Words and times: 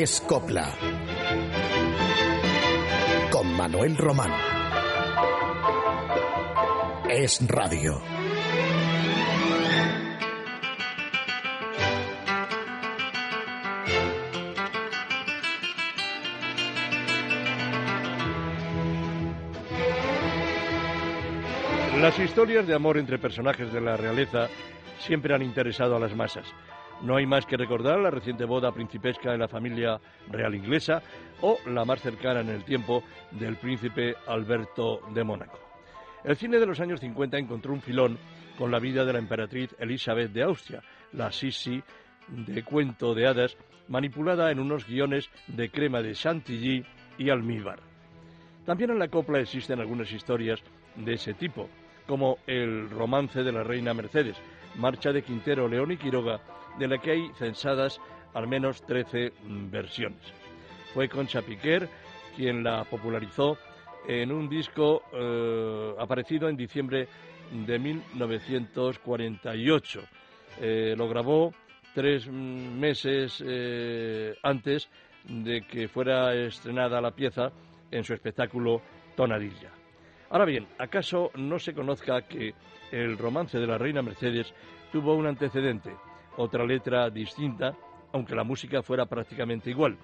Es 0.00 0.20
Copla. 0.20 0.72
Con 3.32 3.52
Manuel 3.56 3.96
Román. 3.96 4.30
Es 7.10 7.44
Radio. 7.48 8.00
Las 21.96 22.16
historias 22.20 22.68
de 22.68 22.74
amor 22.76 22.98
entre 22.98 23.18
personajes 23.18 23.72
de 23.72 23.80
la 23.80 23.96
realeza 23.96 24.46
siempre 25.00 25.34
han 25.34 25.42
interesado 25.42 25.96
a 25.96 25.98
las 25.98 26.14
masas. 26.14 26.46
No 27.02 27.16
hay 27.16 27.26
más 27.26 27.46
que 27.46 27.56
recordar 27.56 27.98
la 28.00 28.10
reciente 28.10 28.44
boda 28.44 28.72
principesca 28.72 29.30
de 29.30 29.38
la 29.38 29.48
familia 29.48 30.00
real 30.30 30.54
inglesa 30.54 31.02
o 31.40 31.58
la 31.66 31.84
más 31.84 32.00
cercana 32.00 32.40
en 32.40 32.48
el 32.48 32.64
tiempo 32.64 33.04
del 33.30 33.56
príncipe 33.56 34.16
Alberto 34.26 35.00
de 35.14 35.22
Mónaco. 35.22 35.58
El 36.24 36.36
cine 36.36 36.58
de 36.58 36.66
los 36.66 36.80
años 36.80 37.00
50 37.00 37.38
encontró 37.38 37.72
un 37.72 37.80
filón 37.80 38.18
con 38.58 38.72
la 38.72 38.80
vida 38.80 39.04
de 39.04 39.12
la 39.12 39.20
emperatriz 39.20 39.74
Elizabeth 39.78 40.32
de 40.32 40.42
Austria, 40.42 40.82
la 41.12 41.30
Sisi 41.30 41.80
de 42.28 42.64
cuento 42.64 43.14
de 43.14 43.28
hadas, 43.28 43.56
manipulada 43.86 44.50
en 44.50 44.58
unos 44.58 44.86
guiones 44.86 45.30
de 45.46 45.70
crema 45.70 46.02
de 46.02 46.14
chantilly 46.14 46.84
y 47.16 47.30
almíbar. 47.30 47.78
También 48.66 48.90
en 48.90 48.98
la 48.98 49.08
copla 49.08 49.38
existen 49.38 49.80
algunas 49.80 50.12
historias 50.12 50.60
de 50.96 51.14
ese 51.14 51.34
tipo, 51.34 51.68
como 52.06 52.38
el 52.46 52.90
romance 52.90 53.42
de 53.42 53.52
la 53.52 53.62
reina 53.62 53.94
Mercedes, 53.94 54.36
marcha 54.76 55.12
de 55.12 55.22
Quintero, 55.22 55.68
León 55.68 55.92
y 55.92 55.96
Quiroga, 55.96 56.40
de 56.78 56.88
la 56.88 56.98
que 56.98 57.12
hay 57.12 57.30
censadas 57.34 58.00
al 58.34 58.46
menos 58.46 58.84
13 58.86 59.32
versiones. 59.70 60.20
Fue 60.94 61.08
Concha 61.08 61.42
Piquer 61.42 61.88
quien 62.36 62.62
la 62.62 62.84
popularizó 62.84 63.58
en 64.06 64.30
un 64.30 64.48
disco 64.48 65.02
eh, 65.12 65.94
aparecido 65.98 66.48
en 66.48 66.56
diciembre 66.56 67.08
de 67.50 67.78
1948. 67.78 70.00
Eh, 70.60 70.94
lo 70.96 71.08
grabó 71.08 71.52
tres 71.94 72.28
meses 72.28 73.42
eh, 73.44 74.36
antes 74.42 74.88
de 75.24 75.62
que 75.62 75.88
fuera 75.88 76.32
estrenada 76.34 77.00
la 77.00 77.10
pieza 77.10 77.50
en 77.90 78.04
su 78.04 78.14
espectáculo 78.14 78.80
Tonadilla. 79.16 79.72
Ahora 80.30 80.44
bien, 80.44 80.68
¿acaso 80.78 81.32
no 81.34 81.58
se 81.58 81.74
conozca 81.74 82.22
que 82.22 82.54
el 82.92 83.18
romance 83.18 83.58
de 83.58 83.66
la 83.66 83.78
reina 83.78 84.00
Mercedes 84.02 84.54
tuvo 84.92 85.16
un 85.16 85.26
antecedente, 85.26 85.90
otra 86.38 86.64
letra 86.64 87.10
distinta, 87.10 87.76
aunque 88.12 88.34
la 88.34 88.44
música 88.44 88.82
fuera 88.82 89.06
prácticamente 89.06 89.70
igual? 89.70 89.98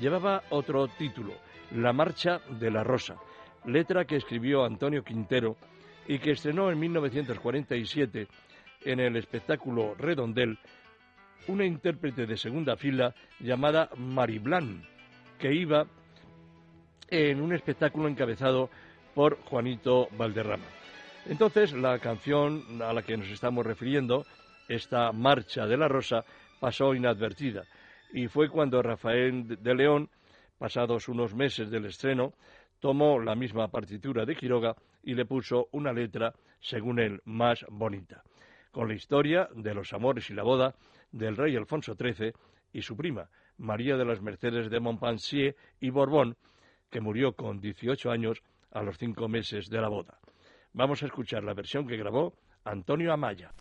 Llevaba 0.00 0.42
otro 0.50 0.88
título, 0.88 1.34
La 1.70 1.92
Marcha 1.92 2.40
de 2.58 2.70
la 2.70 2.82
Rosa, 2.82 3.16
letra 3.64 4.04
que 4.04 4.16
escribió 4.16 4.64
Antonio 4.64 5.04
Quintero 5.04 5.56
y 6.08 6.18
que 6.18 6.32
estrenó 6.32 6.70
en 6.70 6.80
1947 6.80 8.26
en 8.84 9.00
el 9.00 9.16
espectáculo 9.16 9.94
Redondel 9.94 10.58
una 11.46 11.64
intérprete 11.64 12.26
de 12.26 12.36
segunda 12.36 12.76
fila 12.76 13.14
llamada 13.38 13.90
Mariblan, 13.96 14.82
que 15.38 15.52
iba 15.52 15.86
en 17.08 17.40
un 17.40 17.52
espectáculo 17.52 18.08
encabezado 18.08 18.70
por 19.14 19.38
Juanito 19.42 20.08
Valderrama. 20.16 20.64
Entonces, 21.26 21.72
la 21.72 21.98
canción 21.98 22.82
a 22.82 22.92
la 22.92 23.02
que 23.02 23.16
nos 23.16 23.28
estamos 23.28 23.64
refiriendo, 23.64 24.26
esta 24.68 25.12
Marcha 25.12 25.66
de 25.66 25.76
la 25.76 25.88
Rosa, 25.88 26.24
pasó 26.60 26.94
inadvertida. 26.94 27.64
Y 28.12 28.28
fue 28.28 28.48
cuando 28.48 28.82
Rafael 28.82 29.46
de 29.60 29.74
León, 29.74 30.08
pasados 30.58 31.08
unos 31.08 31.34
meses 31.34 31.70
del 31.70 31.86
estreno, 31.86 32.34
tomó 32.80 33.18
la 33.18 33.34
misma 33.34 33.68
partitura 33.68 34.24
de 34.24 34.36
Quiroga 34.36 34.76
y 35.02 35.14
le 35.14 35.24
puso 35.24 35.68
una 35.72 35.92
letra, 35.92 36.32
según 36.60 36.98
él, 36.98 37.20
más 37.24 37.64
bonita, 37.68 38.22
con 38.70 38.88
la 38.88 38.94
historia 38.94 39.48
de 39.54 39.74
los 39.74 39.92
amores 39.92 40.30
y 40.30 40.34
la 40.34 40.42
boda 40.42 40.74
del 41.12 41.36
rey 41.36 41.56
Alfonso 41.56 41.94
XIII 41.94 42.32
y 42.72 42.82
su 42.82 42.96
prima, 42.96 43.28
María 43.58 43.96
de 43.96 44.04
las 44.04 44.20
Mercedes 44.20 44.70
de 44.70 44.80
Montpensier 44.80 45.56
y 45.80 45.90
Borbón, 45.90 46.36
que 46.90 47.00
murió 47.00 47.34
con 47.34 47.60
18 47.60 48.10
años 48.10 48.42
a 48.70 48.82
los 48.82 48.98
cinco 48.98 49.28
meses 49.28 49.68
de 49.68 49.80
la 49.80 49.88
boda. 49.88 50.18
Vamos 50.72 51.02
a 51.02 51.06
escuchar 51.06 51.44
la 51.44 51.54
versión 51.54 51.86
que 51.86 51.96
grabó 51.96 52.34
Antonio 52.64 53.12
Amaya. 53.12 53.52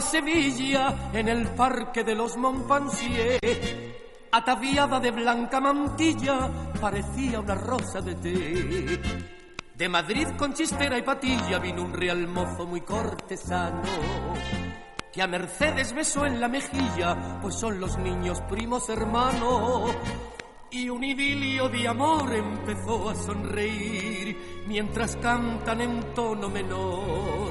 Sevilla 0.00 1.10
en 1.12 1.28
el 1.28 1.48
parque 1.50 2.02
de 2.02 2.14
los 2.14 2.36
Montpensier. 2.36 3.38
Ataviada 4.32 4.98
de 4.98 5.12
blanca 5.12 5.60
mantilla, 5.60 6.50
parecía 6.80 7.40
una 7.40 7.54
rosa 7.54 8.00
de 8.00 8.14
té. 8.16 9.00
De 9.74 9.88
Madrid 9.88 10.28
con 10.36 10.54
chistera 10.54 10.98
y 10.98 11.02
patilla 11.02 11.58
vino 11.58 11.82
un 11.82 11.92
real 11.92 12.26
mozo 12.26 12.66
muy 12.66 12.80
cortesano 12.80 13.82
que 15.12 15.22
a 15.22 15.26
Mercedes 15.26 15.94
besó 15.94 16.26
en 16.26 16.40
la 16.40 16.48
mejilla, 16.48 17.38
pues 17.40 17.54
son 17.54 17.80
los 17.80 17.96
niños 17.96 18.38
primos 18.50 18.86
hermanos. 18.90 19.90
Y 20.70 20.90
un 20.90 21.02
idilio 21.02 21.70
de 21.70 21.88
amor 21.88 22.34
empezó 22.34 23.08
a 23.08 23.14
sonreír 23.14 24.64
mientras 24.66 25.16
cantan 25.16 25.80
en 25.80 26.12
tono 26.12 26.50
menor 26.50 27.45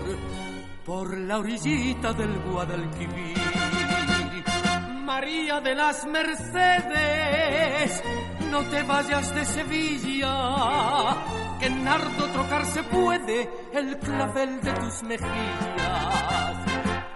por 0.85 1.17
la 1.17 1.39
orillita 1.39 2.13
del 2.13 2.37
Guadalquivir. 2.43 3.35
María 5.03 5.59
de 5.59 5.73
las 5.73 6.05
Mercedes, 6.05 8.03
no 8.51 8.61
te 8.65 8.83
vayas 8.83 9.33
de 9.33 9.45
Sevilla, 9.45 11.17
que 11.59 11.65
en 11.65 11.83
nardo 11.83 12.27
trocarse 12.27 12.83
puede 12.83 13.49
el 13.73 13.97
clavel 13.97 14.61
de 14.61 14.73
tus 14.73 15.01
mejillas. 15.03 16.55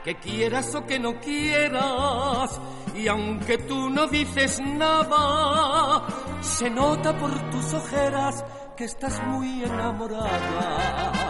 Que 0.03 0.15
quieras 0.15 0.73
o 0.73 0.85
que 0.85 0.97
no 0.97 1.19
quieras, 1.19 2.59
y 2.95 3.07
aunque 3.07 3.59
tú 3.59 3.89
no 3.89 4.07
dices 4.07 4.59
nada, 4.61 6.07
se 6.41 6.69
nota 6.71 7.15
por 7.15 7.31
tus 7.51 7.73
ojeras 7.73 8.43
que 8.75 8.85
estás 8.85 9.21
muy 9.27 9.63
enamorada. 9.63 11.28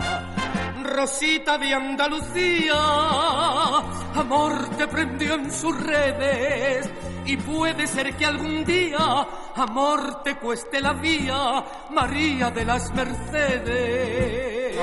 Rosita 0.99 1.57
de 1.57 1.73
Andalucía, 1.73 2.75
amor 4.15 4.69
te 4.75 4.85
prendió 4.85 5.35
en 5.35 5.49
sus 5.49 5.79
redes 5.81 6.89
y 7.25 7.37
puede 7.37 7.87
ser 7.87 8.17
que 8.17 8.25
algún 8.25 8.65
día 8.65 9.25
amor 9.55 10.21
te 10.23 10.35
cueste 10.35 10.81
la 10.81 10.91
vía, 10.91 11.63
María 11.91 12.51
de 12.51 12.65
las 12.65 12.93
Mercedes. 12.93 14.75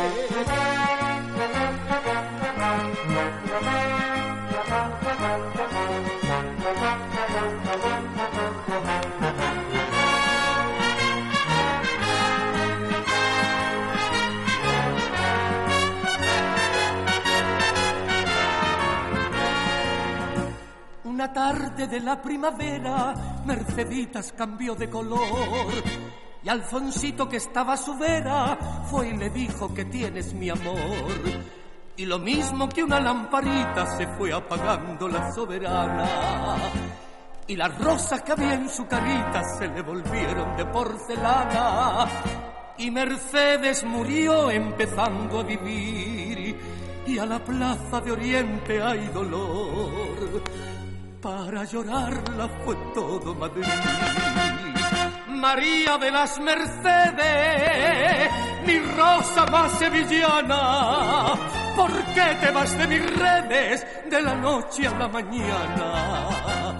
Una 21.16 21.32
tarde 21.32 21.86
de 21.86 22.00
la 22.00 22.20
primavera, 22.20 23.14
Merceditas 23.46 24.34
cambió 24.36 24.74
de 24.74 24.90
color. 24.90 25.82
Y 26.42 26.48
Alfonsito, 26.50 27.26
que 27.26 27.38
estaba 27.38 27.72
a 27.72 27.76
su 27.78 27.96
vera, 27.96 28.84
fue 28.90 29.08
y 29.08 29.16
le 29.16 29.30
dijo 29.30 29.72
que 29.72 29.86
tienes 29.86 30.34
mi 30.34 30.50
amor. 30.50 30.76
Y 31.96 32.04
lo 32.04 32.18
mismo 32.18 32.68
que 32.68 32.84
una 32.84 33.00
lamparita 33.00 33.96
se 33.96 34.06
fue 34.08 34.30
apagando 34.30 35.08
la 35.08 35.32
soberana. 35.32 36.06
Y 37.46 37.56
las 37.56 37.78
rosas 37.78 38.20
que 38.20 38.32
había 38.32 38.52
en 38.52 38.68
su 38.68 38.86
carita 38.86 39.42
se 39.58 39.68
le 39.68 39.80
volvieron 39.80 40.54
de 40.54 40.66
porcelana. 40.66 42.08
y 42.76 42.90
Mercedes 42.90 43.84
murió 43.84 44.50
empezando 44.50 45.40
a 45.40 45.44
vivir 45.44 46.60
y 47.06 47.18
a 47.18 47.24
la 47.24 47.42
plaza 47.42 48.02
de 48.02 48.12
Oriente 48.12 48.82
hay 48.82 49.06
dolor. 49.14 50.42
Para 51.26 51.64
llorarla 51.64 52.48
fue 52.64 52.76
todo 52.94 53.34
Madrid. 53.34 53.66
María 55.30 55.98
de 55.98 56.12
las 56.12 56.38
Mercedes, 56.38 58.30
mi 58.64 58.78
rosa 58.78 59.44
más 59.50 59.72
sevillana, 59.72 61.34
¿por 61.74 61.90
qué 62.14 62.36
te 62.40 62.52
vas 62.52 62.78
de 62.78 62.86
mis 62.86 63.18
redes 63.18 63.84
de 64.08 64.22
la 64.22 64.36
noche 64.36 64.86
a 64.86 64.96
la 64.96 65.08
mañana? 65.08 66.78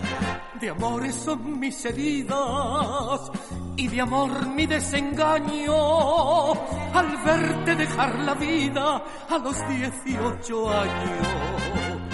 De 0.61 0.71
amores 0.71 1.17
son 1.17 1.59
mis 1.59 1.85
heridas 1.85 3.33
y 3.77 3.89
de 3.89 4.01
amor 4.01 4.47
mi 4.47 4.65
desengaño 4.65 6.53
al 6.95 7.17
verte 7.25 7.75
dejar 7.75 8.17
la 8.21 8.35
vida 8.35 9.03
a 9.29 9.39
los 9.39 9.57
18 9.69 10.71
años. 10.71 12.06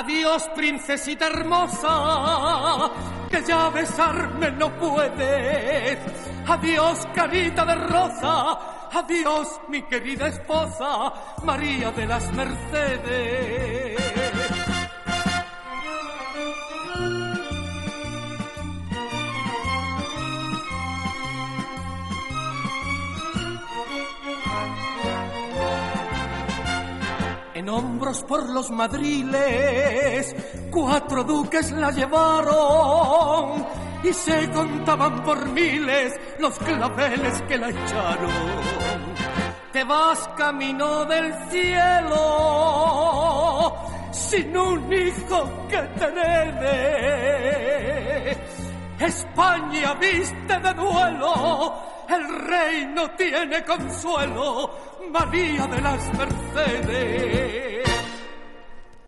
Adiós, 0.00 0.48
princesita 0.54 1.26
hermosa, 1.26 2.90
que 3.28 3.42
ya 3.42 3.68
besarme 3.68 4.50
no 4.52 4.70
puedes. 4.78 5.98
Adiós, 6.48 7.06
carita 7.14 7.66
de 7.66 7.74
rosa. 7.74 8.88
Adiós, 8.94 9.60
mi 9.68 9.82
querida 9.82 10.28
esposa, 10.28 11.12
María 11.44 11.90
de 11.90 12.06
las 12.06 12.32
Mercedes. 12.32 14.19
En 27.60 27.68
hombros 27.68 28.22
por 28.22 28.48
los 28.48 28.70
madriles, 28.70 30.34
cuatro 30.70 31.22
duques 31.24 31.70
la 31.72 31.90
llevaron 31.90 33.66
y 34.02 34.14
se 34.14 34.50
contaban 34.50 35.22
por 35.22 35.46
miles 35.50 36.18
los 36.38 36.58
claveles 36.58 37.42
que 37.42 37.58
la 37.58 37.68
echaron. 37.68 38.30
Te 39.74 39.84
vas 39.84 40.26
camino 40.38 41.04
del 41.04 41.34
cielo 41.50 42.16
sin 44.10 44.56
un 44.56 44.90
hijo 44.90 45.66
que 45.68 45.82
te 45.82 46.04
herede. 46.06 47.20
España 49.00 49.92
viste 50.00 50.60
de 50.60 50.72
duelo, 50.72 51.74
el 52.08 52.26
rey 52.48 52.86
no 52.86 53.10
tiene 53.10 53.62
consuelo, 53.64 54.70
María 55.08 55.66
de 55.66 55.80
las 55.80 56.18
Mercedes. 56.18 57.88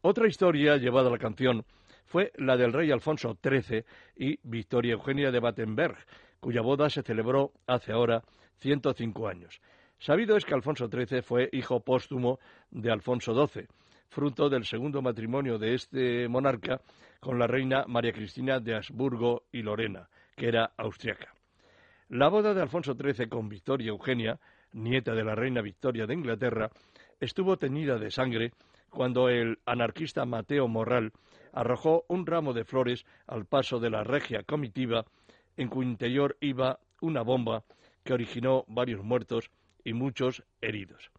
Otra 0.01 0.27
historia 0.27 0.77
llevada 0.77 1.09
a 1.09 1.13
la 1.13 1.19
canción 1.19 1.65
fue 2.07 2.33
la 2.37 2.57
del 2.57 2.73
rey 2.73 2.91
Alfonso 2.91 3.37
XIII 3.43 3.85
y 4.17 4.39
Victoria 4.43 4.95
Eugenia 4.95 5.31
de 5.31 5.41
Battenberg, 5.41 5.97
cuya 6.41 6.63
boda 6.63 6.91
se 6.91 7.03
celebró 7.03 7.53
hace 7.67 7.93
ahora 7.93 8.23
105 8.59 9.29
años. 9.29 9.61
Sabido 9.99 10.37
es 10.37 10.45
que 10.45 10.55
Alfonso 10.55 10.89
XIII 10.89 11.23
fue 11.23 11.49
hijo 11.53 11.81
póstumo 11.81 12.41
de 12.71 12.91
Alfonso 12.91 13.35
XII, 13.47 13.67
fruto 14.09 14.49
del 14.49 14.65
segundo 14.65 15.03
matrimonio 15.03 15.59
de 15.59 15.75
este 15.75 16.29
monarca 16.29 16.81
con 17.21 17.39
la 17.39 17.47
reina 17.47 17.85
María 17.87 18.13
Cristina 18.13 18.59
de 18.59 18.75
Habsburgo 18.75 19.45
y 19.53 19.63
Lorena, 19.63 20.09
que 20.35 20.49
era 20.49 20.73
austriaca. 20.77 21.33
La 22.09 22.29
boda 22.29 22.53
de 22.53 22.61
Alfonso 22.61 22.95
XIII 22.95 23.29
con 23.29 23.49
Victoria 23.49 23.89
Eugenia, 23.89 24.39
nieta 24.73 25.15
de 25.15 25.25
la 25.25 25.35
reina 25.35 25.61
Victoria 25.61 26.07
de 26.07 26.15
Inglaterra, 26.15 26.71
estuvo 27.21 27.57
teñida 27.57 27.99
de 27.99 28.11
sangre 28.11 28.53
cuando 28.91 29.29
el 29.29 29.59
anarquista 29.65 30.25
Mateo 30.27 30.69
Morral 30.69 31.13
arrojó 31.53 32.05
un 32.09 32.27
ramo 32.27 32.53
de 32.53 32.65
flores 32.65 33.05
al 33.27 33.47
paso 33.47 33.79
de 33.79 33.91
la 33.91 34.05
regia 34.05 34.43
comitiva, 34.43 35.05
en 35.57 35.69
cuyo 35.69 35.89
interior 35.89 36.37
iba 36.41 36.79
una 37.01 37.23
bomba 37.23 37.65
que 38.05 38.13
originó 38.13 38.65
varios 38.69 39.03
muertos 39.03 39.51
y 39.85 39.93
muchos 39.93 40.43
heridos. 40.61 41.11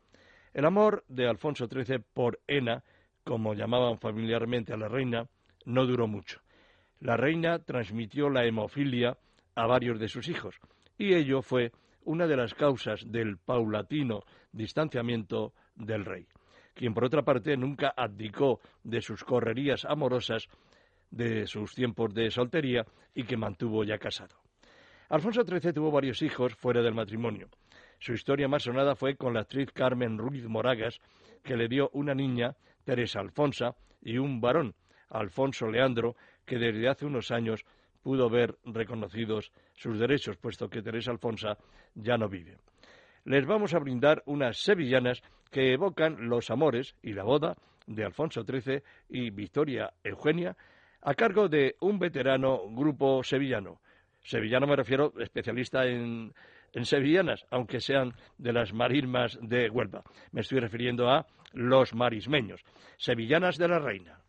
El 0.53 0.65
amor 0.65 1.03
de 1.07 1.27
Alfonso 1.27 1.67
XIII 1.67 1.99
por 2.13 2.39
Ena, 2.47 2.83
como 3.23 3.53
llamaban 3.53 3.99
familiarmente 3.99 4.73
a 4.73 4.77
la 4.77 4.87
reina, 4.87 5.27
no 5.65 5.85
duró 5.85 6.07
mucho. 6.07 6.41
La 6.99 7.17
reina 7.17 7.59
transmitió 7.59 8.29
la 8.29 8.45
hemofilia 8.45 9.17
a 9.55 9.65
varios 9.65 9.99
de 9.99 10.07
sus 10.07 10.27
hijos, 10.27 10.59
y 10.97 11.13
ello 11.13 11.41
fue 11.41 11.71
una 12.05 12.27
de 12.27 12.37
las 12.37 12.53
causas 12.53 13.03
del 13.05 13.37
paulatino 13.37 14.23
distanciamiento 14.51 15.53
del 15.75 16.05
rey, 16.05 16.27
quien 16.73 16.93
por 16.93 17.05
otra 17.05 17.23
parte 17.23 17.57
nunca 17.57 17.93
abdicó 17.95 18.59
de 18.83 19.01
sus 19.01 19.23
correrías 19.23 19.85
amorosas 19.85 20.47
de 21.11 21.45
sus 21.45 21.75
tiempos 21.75 22.13
de 22.13 22.31
soltería 22.31 22.85
y 23.13 23.23
que 23.23 23.37
mantuvo 23.37 23.83
ya 23.83 23.97
casado. 23.97 24.35
Alfonso 25.09 25.43
XIII 25.43 25.73
tuvo 25.73 25.91
varios 25.91 26.21
hijos 26.21 26.55
fuera 26.55 26.81
del 26.81 26.95
matrimonio. 26.95 27.49
Su 27.99 28.13
historia 28.13 28.47
más 28.47 28.63
sonada 28.63 28.95
fue 28.95 29.15
con 29.15 29.33
la 29.33 29.41
actriz 29.41 29.71
Carmen 29.71 30.17
Ruiz 30.17 30.45
Moragas, 30.47 30.99
que 31.43 31.55
le 31.55 31.67
dio 31.67 31.89
una 31.93 32.15
niña, 32.15 32.55
Teresa 32.83 33.19
Alfonsa, 33.19 33.75
y 34.01 34.17
un 34.17 34.41
varón, 34.41 34.73
Alfonso 35.09 35.67
Leandro, 35.67 36.15
que 36.45 36.57
desde 36.57 36.89
hace 36.89 37.05
unos 37.05 37.31
años 37.31 37.63
pudo 38.03 38.29
ver 38.29 38.55
reconocidos 38.65 39.51
sus 39.73 39.97
derechos, 39.97 40.37
puesto 40.37 40.69
que 40.69 40.81
Teresa 40.81 41.11
Alfonsa 41.11 41.57
ya 41.95 42.17
no 42.17 42.29
vive. 42.29 42.57
Les 43.25 43.45
vamos 43.45 43.73
a 43.73 43.79
brindar 43.79 44.21
unas 44.25 44.57
sevillanas 44.57 45.23
que 45.49 45.73
evocan 45.73 46.27
los 46.27 46.49
amores 46.49 46.95
y 47.01 47.13
la 47.13 47.23
boda 47.23 47.55
de 47.87 48.03
Alfonso 48.03 48.43
XIII 48.43 48.81
y 49.09 49.29
Victoria 49.29 49.93
Eugenia, 50.03 50.55
a 51.01 51.13
cargo 51.15 51.47
de 51.47 51.75
un 51.81 51.99
veterano 51.99 52.61
grupo 52.69 53.23
sevillano. 53.23 53.79
Sevillano 54.21 54.67
me 54.67 54.75
refiero 54.75 55.13
especialista 55.19 55.85
en, 55.85 56.33
en 56.73 56.85
sevillanas, 56.85 57.45
aunque 57.49 57.79
sean 57.79 58.13
de 58.37 58.53
las 58.53 58.73
marismas 58.73 59.37
de 59.41 59.69
Huelva. 59.69 60.03
Me 60.31 60.41
estoy 60.41 60.59
refiriendo 60.59 61.09
a 61.09 61.25
los 61.53 61.93
marismeños, 61.93 62.61
sevillanas 62.97 63.57
de 63.57 63.67
la 63.67 63.79
reina. 63.79 64.22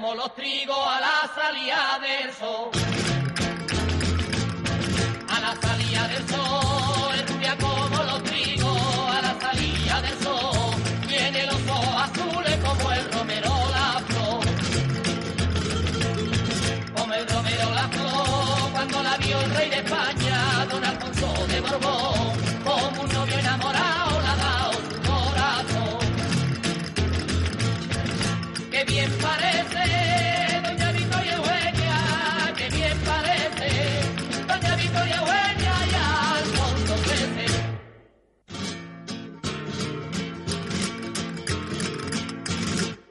Como 0.00 0.14
los 0.14 0.34
trigos 0.34 0.78
a 0.78 0.98
la 0.98 1.30
salida 1.34 1.98
del 2.00 2.32
sol. 2.32 2.89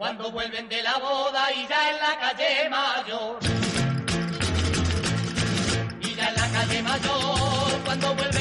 Cuando 0.10 0.32
vuelven 0.32 0.68
de 0.68 0.82
la 0.82 0.98
boda 0.98 1.54
y 1.54 1.68
ya 1.68 1.92
en 1.92 1.98
la 1.98 2.20
calle 2.20 2.68
mayor. 2.68 3.38
Y 6.02 6.16
ya 6.16 6.30
en 6.30 6.36
la 6.36 6.50
calle 6.50 6.82
mayor, 6.82 7.80
cuando 7.86 8.16
vuelven 8.16 8.39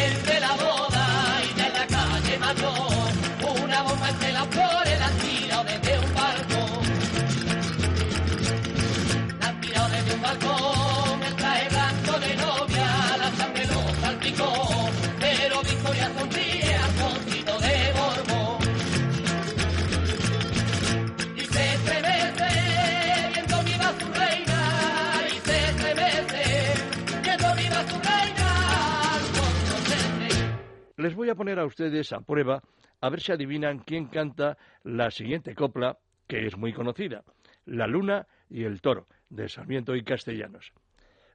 Les 30.98 31.14
voy 31.14 31.30
a 31.30 31.36
poner 31.36 31.60
a 31.60 31.64
ustedes 31.64 32.12
a 32.12 32.20
prueba 32.20 32.60
a 33.00 33.08
ver 33.08 33.20
si 33.20 33.30
adivinan 33.30 33.78
quién 33.78 34.08
canta 34.08 34.58
la 34.82 35.12
siguiente 35.12 35.54
copla, 35.54 35.96
que 36.26 36.44
es 36.44 36.58
muy 36.58 36.72
conocida, 36.72 37.22
La 37.66 37.86
Luna 37.86 38.26
y 38.50 38.64
el 38.64 38.80
Toro, 38.80 39.06
de 39.30 39.48
Sarmiento 39.48 39.94
y 39.94 40.02
Castellanos. 40.02 40.72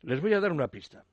Les 0.02 0.20
voy 0.20 0.34
a 0.34 0.42
dar 0.42 0.52
una 0.52 0.68
pista. 0.68 1.06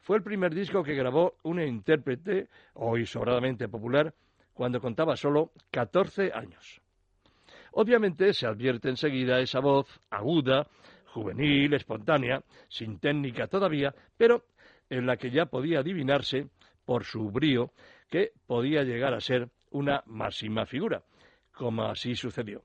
Fue 0.00 0.16
el 0.16 0.22
primer 0.22 0.54
disco 0.54 0.82
que 0.82 0.94
grabó 0.94 1.34
una 1.42 1.66
intérprete, 1.66 2.48
hoy 2.72 3.04
sobradamente 3.04 3.68
popular, 3.68 4.14
cuando 4.54 4.80
contaba 4.80 5.14
solo 5.14 5.52
14 5.70 6.32
años. 6.32 6.80
Obviamente 7.72 8.32
se 8.32 8.46
advierte 8.46 8.88
enseguida 8.88 9.38
esa 9.40 9.60
voz 9.60 10.00
aguda, 10.08 10.66
juvenil, 11.12 11.74
espontánea, 11.74 12.42
sin 12.68 12.98
técnica 12.98 13.48
todavía, 13.48 13.94
pero 14.16 14.46
en 14.88 15.04
la 15.04 15.18
que 15.18 15.30
ya 15.30 15.44
podía 15.44 15.80
adivinarse, 15.80 16.48
por 16.86 17.04
su 17.04 17.30
brío, 17.30 17.72
que 18.08 18.32
podía 18.46 18.82
llegar 18.84 19.12
a 19.12 19.20
ser 19.20 19.50
una 19.70 20.02
máxima 20.06 20.64
figura, 20.64 21.02
como 21.52 21.82
así 21.82 22.16
sucedió. 22.16 22.62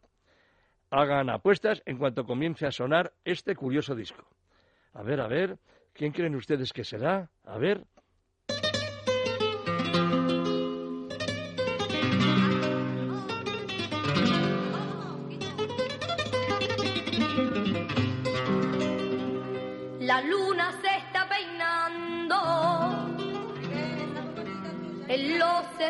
Hagan 0.92 1.30
apuestas 1.30 1.82
en 1.86 1.98
cuanto 1.98 2.26
comience 2.26 2.66
a 2.66 2.72
sonar 2.72 3.12
este 3.26 3.56
curioso 3.56 3.96
disco. 3.96 4.26
A 4.94 5.04
ver, 5.04 5.20
a 5.20 5.28
ver, 5.28 5.58
¿quién 5.94 6.12
creen 6.14 6.36
ustedes 6.36 6.72
que 6.72 6.84
será? 6.84 7.30
A 7.44 7.58
ver. 7.58 7.84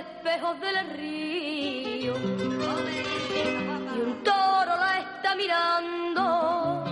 Espejos 0.01 0.59
del 0.59 0.89
río 0.97 2.13
y 3.95 3.99
un 3.99 4.23
toro 4.23 4.75
la 4.83 4.99
está 4.99 5.35
mirando 5.35 6.83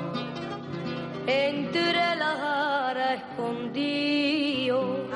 entre 1.26 2.16
las 2.16 2.40
aras 2.40 3.22
escondido. 3.22 5.08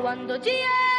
Cuando 0.00 0.36
llega 0.36 0.91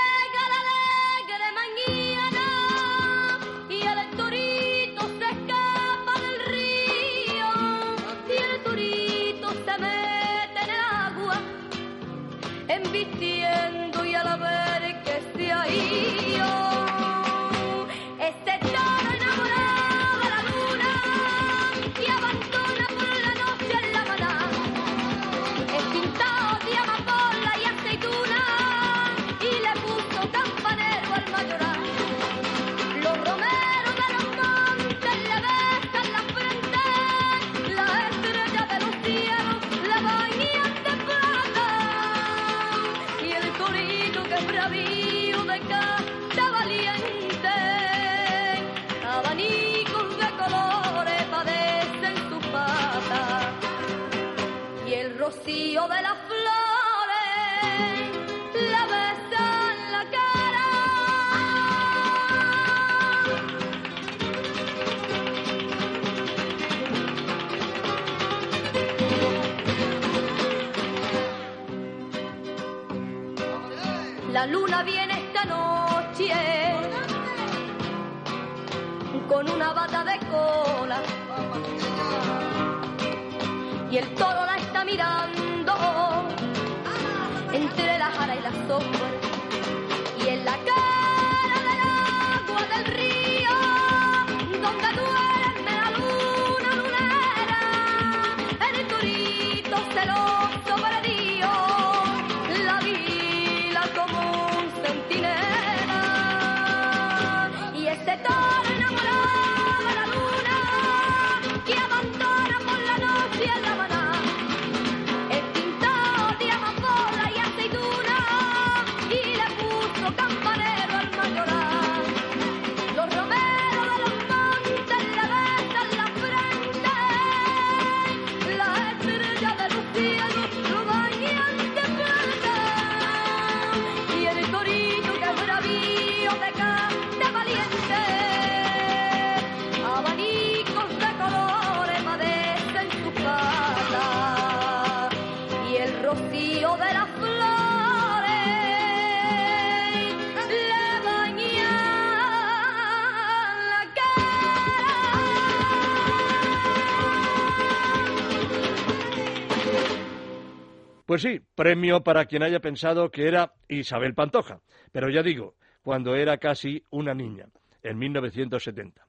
premio 161.56 162.04
para 162.04 162.26
quien 162.26 162.44
haya 162.44 162.60
pensado 162.60 163.10
que 163.10 163.28
era 163.28 163.54
Isabel 163.68 164.14
Pantoja, 164.14 164.62
pero 164.92 165.10
ya 165.10 165.22
digo, 165.22 165.56
cuando 165.82 166.16
era 166.16 166.38
casi 166.38 166.84
una 166.90 167.14
niña, 167.14 167.48
en 167.82 167.98
1970. 167.98 169.06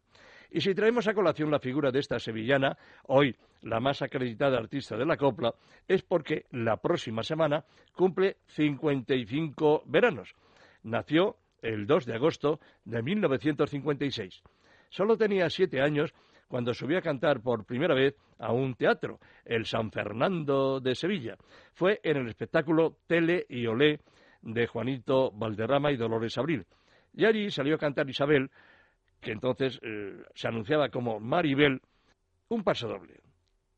Y 0.50 0.60
si 0.60 0.74
traemos 0.74 1.08
a 1.08 1.14
colación 1.14 1.50
la 1.50 1.58
figura 1.58 1.90
de 1.90 1.98
esta 1.98 2.18
sevillana, 2.18 2.76
hoy 3.08 3.36
la 3.62 3.80
más 3.80 4.02
acreditada 4.02 4.58
artista 4.58 4.96
de 4.96 5.06
la 5.06 5.16
copla, 5.16 5.54
es 5.88 6.02
porque 6.02 6.46
la 6.50 6.76
próxima 6.76 7.22
semana 7.22 7.64
cumple 7.92 8.36
55 8.48 9.82
veranos. 9.86 10.34
Nació 10.82 11.38
el 11.62 11.86
2 11.86 12.06
de 12.06 12.14
agosto 12.14 12.60
de 12.84 13.02
1956. 13.02 14.42
Solo 14.90 15.16
tenía 15.16 15.50
siete 15.50 15.80
años 15.80 16.14
cuando 16.54 16.73
subió 16.73 16.99
a 16.99 17.02
cantar 17.02 17.40
por 17.40 17.66
primera 17.66 17.96
vez 17.96 18.14
a 18.38 18.52
un 18.52 18.76
teatro, 18.76 19.18
el 19.44 19.66
San 19.66 19.90
Fernando 19.90 20.78
de 20.78 20.94
Sevilla. 20.94 21.34
Fue 21.73 21.99
en 22.04 22.18
el 22.18 22.28
espectáculo 22.28 22.99
Tele 23.08 23.44
y 23.49 23.66
Olé 23.66 23.99
de 24.40 24.68
Juanito 24.68 25.32
Valderrama 25.32 25.90
y 25.90 25.96
Dolores 25.96 26.38
Abril. 26.38 26.64
Y 27.12 27.25
allí 27.25 27.50
salió 27.50 27.75
a 27.75 27.78
cantar 27.78 28.08
Isabel, 28.08 28.52
que 29.20 29.32
entonces 29.32 29.80
eh, 29.82 30.23
se 30.32 30.46
anunciaba 30.46 30.90
como 30.90 31.18
Maribel, 31.18 31.80
un 32.50 32.62
paso 32.62 32.87
doble. 32.87 33.18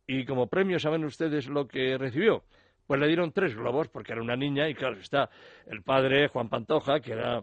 Y 0.07 0.27
como 0.27 0.47
premio, 0.47 0.79
¿saben 0.79 1.03
ustedes 1.07 1.49
lo 1.49 1.67
que 1.67 1.97
recibió? 1.97 2.45
Pues 2.87 3.01
le 3.01 3.07
dieron 3.07 3.33
tres 3.33 3.57
globos, 3.57 3.89
porque 3.89 4.13
era 4.13 4.21
una 4.21 4.37
niña, 4.37 4.69
y 4.69 4.75
claro 4.75 4.99
está, 4.99 5.31
el 5.67 5.83
padre, 5.83 6.29
Juan 6.29 6.51
Pantoja, 6.51 7.01
que 7.01 7.13
era 7.13 7.43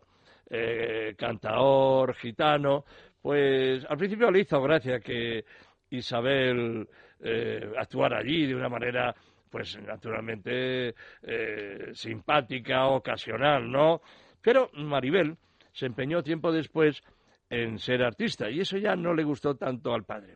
eh, 0.52 1.16
cantaor, 1.18 2.14
gitano, 2.14 2.86
pues 3.24 3.86
al 3.90 3.98
principio 3.98 4.30
le 4.30 4.42
hizo 4.42 4.62
gracia 4.62 5.00
que 5.00 5.46
Isabel 5.90 6.86
eh, 7.22 7.72
actuara 7.80 8.18
allí 8.18 8.46
de 8.46 8.54
una 8.54 8.68
manera, 8.68 9.16
pues 9.50 9.82
naturalmente 9.82 10.94
eh, 11.22 11.92
simpática, 11.94 12.88
ocasional, 12.88 13.72
¿no? 13.72 14.02
Pero 14.42 14.70
Maribel 14.74 15.38
se 15.72 15.86
empeñó 15.86 16.22
tiempo 16.22 16.52
después 16.52 17.02
en 17.50 17.80
ser 17.80 18.04
artista 18.04 18.50
y 18.50 18.60
eso 18.60 18.78
ya 18.78 18.98
no 18.98 19.14
le 19.14 19.24
gustó 19.24 19.56
tanto 19.56 19.94
al 19.94 20.04
padre. 20.04 20.36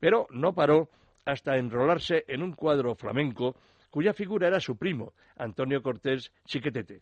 Pero 0.00 0.26
no 0.30 0.52
paró 0.54 0.88
hasta 1.24 1.56
enrolarse 1.56 2.24
en 2.26 2.42
un 2.42 2.52
cuadro 2.54 2.96
flamenco 2.96 3.54
cuya 3.90 4.12
figura 4.12 4.48
era 4.48 4.58
su 4.58 4.76
primo, 4.76 5.12
Antonio 5.36 5.80
Cortés 5.80 6.32
Chiquetete. 6.46 7.00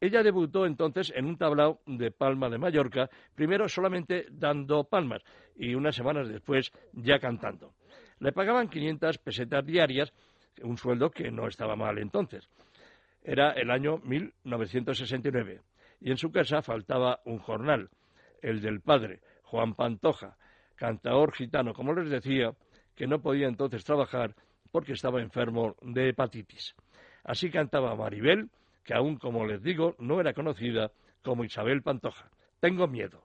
Ella 0.00 0.22
debutó 0.22 0.64
entonces 0.64 1.12
en 1.14 1.26
un 1.26 1.36
tablao 1.36 1.80
de 1.86 2.10
Palma 2.10 2.48
de 2.48 2.58
Mallorca, 2.58 3.10
primero 3.34 3.68
solamente 3.68 4.26
dando 4.30 4.84
palmas 4.84 5.22
y 5.56 5.74
unas 5.74 5.96
semanas 5.96 6.28
después 6.28 6.72
ya 6.92 7.18
cantando. 7.18 7.74
Le 8.20 8.32
pagaban 8.32 8.68
500 8.68 9.18
pesetas 9.18 9.66
diarias, 9.66 10.12
un 10.62 10.76
sueldo 10.76 11.10
que 11.10 11.30
no 11.30 11.48
estaba 11.48 11.74
mal 11.74 11.98
entonces. 11.98 12.48
Era 13.22 13.50
el 13.52 13.70
año 13.70 13.98
1969 13.98 15.60
y 16.00 16.10
en 16.10 16.16
su 16.16 16.30
casa 16.30 16.62
faltaba 16.62 17.20
un 17.24 17.38
jornal, 17.38 17.90
el 18.40 18.60
del 18.60 18.80
padre, 18.80 19.20
Juan 19.42 19.74
Pantoja, 19.74 20.36
cantaor 20.76 21.32
gitano, 21.32 21.74
como 21.74 21.92
les 21.92 22.08
decía, 22.08 22.52
que 22.94 23.06
no 23.06 23.20
podía 23.20 23.48
entonces 23.48 23.84
trabajar 23.84 24.34
porque 24.70 24.92
estaba 24.92 25.20
enfermo 25.20 25.76
de 25.82 26.10
hepatitis. 26.10 26.74
Así 27.24 27.50
cantaba 27.50 27.94
Maribel, 27.96 28.48
que 28.88 28.94
aún, 28.94 29.18
como 29.18 29.44
les 29.44 29.62
digo, 29.62 29.96
no 29.98 30.18
era 30.18 30.32
conocida 30.32 30.90
como 31.22 31.44
Isabel 31.44 31.82
Pantoja. 31.82 32.30
Tengo 32.58 32.88
miedo. 32.88 33.22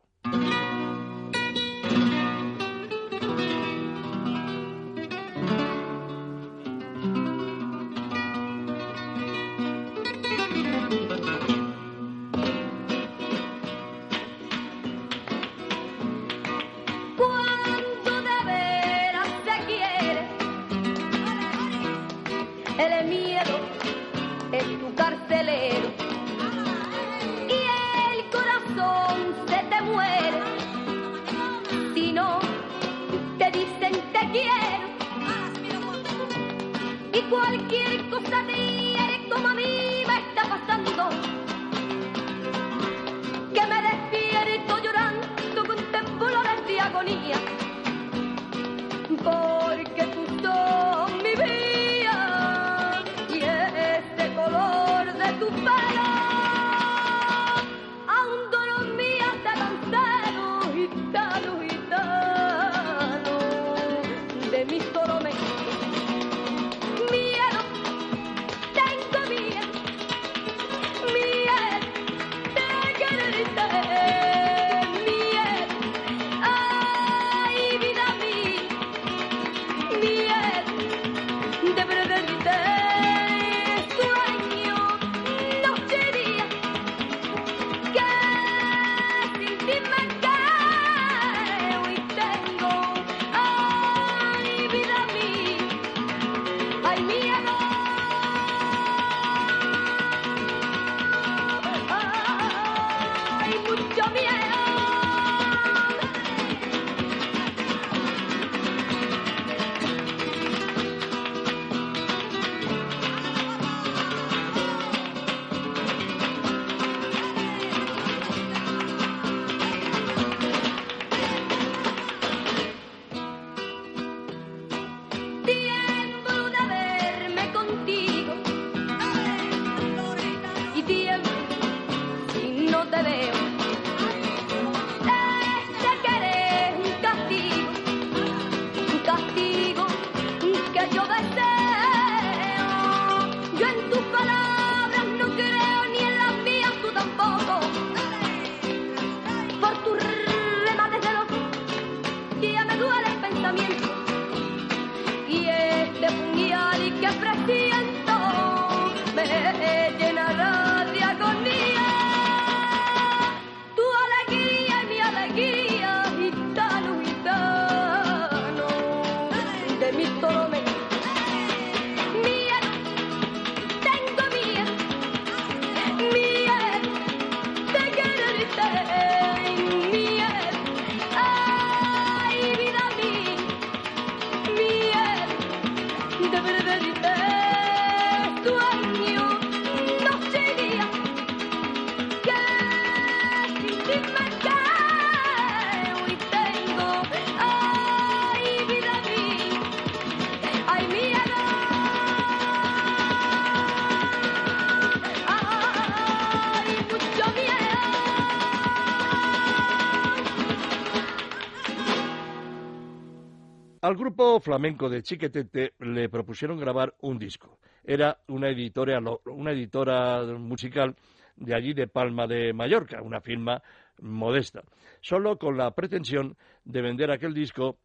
Al 213.83 213.98
grupo 213.98 214.39
flamenco 214.39 214.87
de 214.87 215.03
Chiquetete 215.03 215.74
le 215.79 216.07
propusieron 216.07 216.57
grabar 216.57 216.96
un 217.01 217.19
disco. 217.19 217.59
Era 217.83 218.17
una 218.29 218.48
editora, 218.48 218.98
una 219.25 219.51
editora 219.51 220.24
musical 220.37 220.96
de 221.35 221.53
allí 221.53 221.74
de 221.74 221.87
Palma 221.87 222.25
de 222.25 222.53
Mallorca, 222.53 223.01
una 223.01 223.19
firma 223.19 223.61
modesta, 224.00 224.63
solo 225.01 225.37
con 225.37 225.57
la 225.57 225.72
pretensión 225.72 226.37
de 226.63 226.81
vender 226.81 227.11
aquel 227.11 227.33
disco 227.33 227.77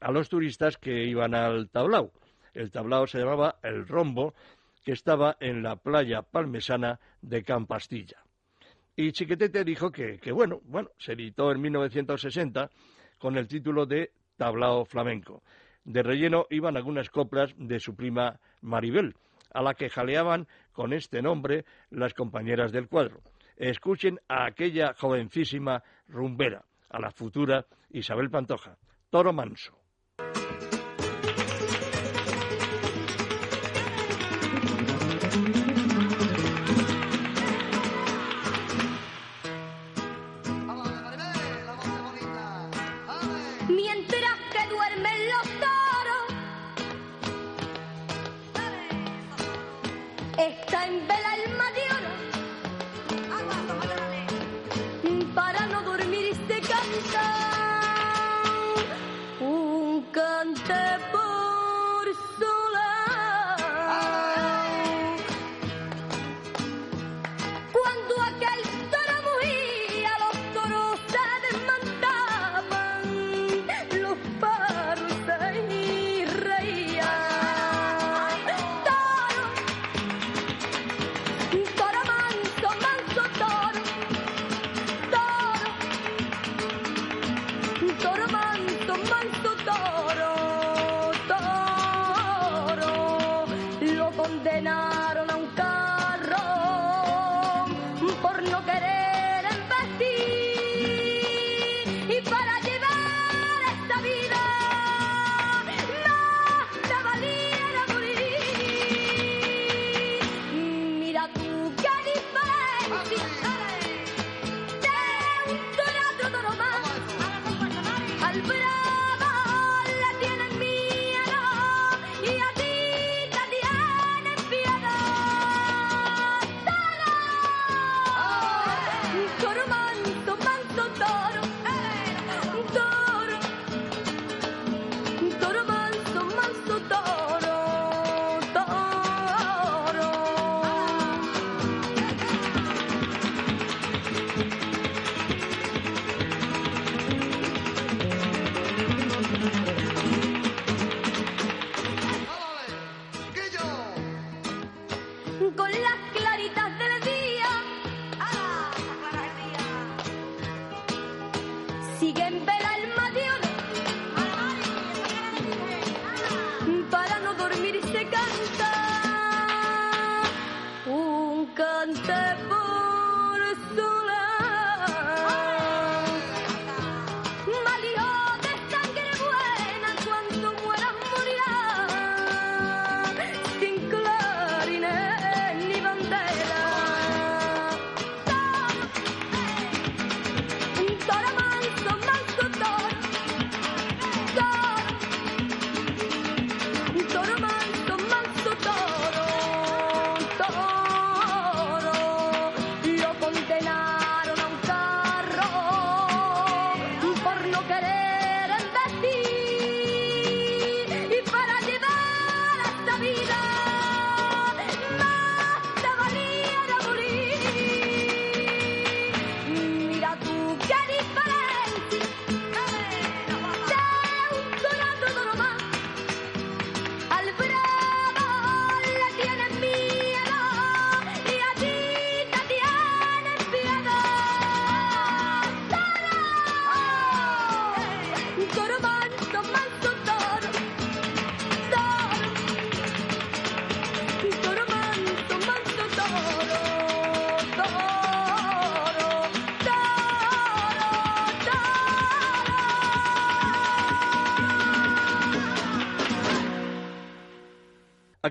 a 0.00 0.10
los 0.12 0.30
turistas 0.30 0.78
que 0.78 1.04
iban 1.04 1.34
al 1.34 1.68
tablao. 1.68 2.10
El 2.54 2.70
tablao 2.70 3.06
se 3.06 3.18
llamaba 3.18 3.56
El 3.62 3.86
Rombo, 3.86 4.32
que 4.82 4.92
estaba 4.92 5.36
en 5.40 5.62
la 5.62 5.76
playa 5.76 6.22
palmesana 6.22 7.00
de 7.20 7.44
Campastilla. 7.44 8.16
Y 8.96 9.12
Chiquetete 9.12 9.62
dijo 9.62 9.92
que, 9.92 10.18
que 10.20 10.32
bueno, 10.32 10.62
bueno, 10.64 10.88
se 10.96 11.12
editó 11.12 11.52
en 11.52 11.60
1960 11.60 12.70
con 13.18 13.36
el 13.36 13.46
título 13.46 13.84
de 13.84 14.12
Tablao 14.38 14.86
Flamenco. 14.86 15.42
De 15.84 16.02
relleno 16.02 16.46
iban 16.48 16.76
algunas 16.76 17.10
coplas 17.10 17.52
de 17.58 17.80
su 17.80 17.94
prima 17.94 18.40
Maribel, 18.62 19.14
a 19.52 19.62
la 19.62 19.74
que 19.74 19.90
jaleaban 19.90 20.46
con 20.72 20.92
este 20.92 21.20
nombre 21.20 21.64
las 21.90 22.14
compañeras 22.14 22.72
del 22.72 22.88
cuadro. 22.88 23.20
Escuchen 23.56 24.18
a 24.28 24.46
aquella 24.46 24.94
jovencísima 24.94 25.82
rumbera, 26.06 26.64
a 26.88 27.00
la 27.00 27.10
futura 27.10 27.66
Isabel 27.90 28.30
Pantoja, 28.30 28.78
Toro 29.10 29.32
Manso. 29.32 29.76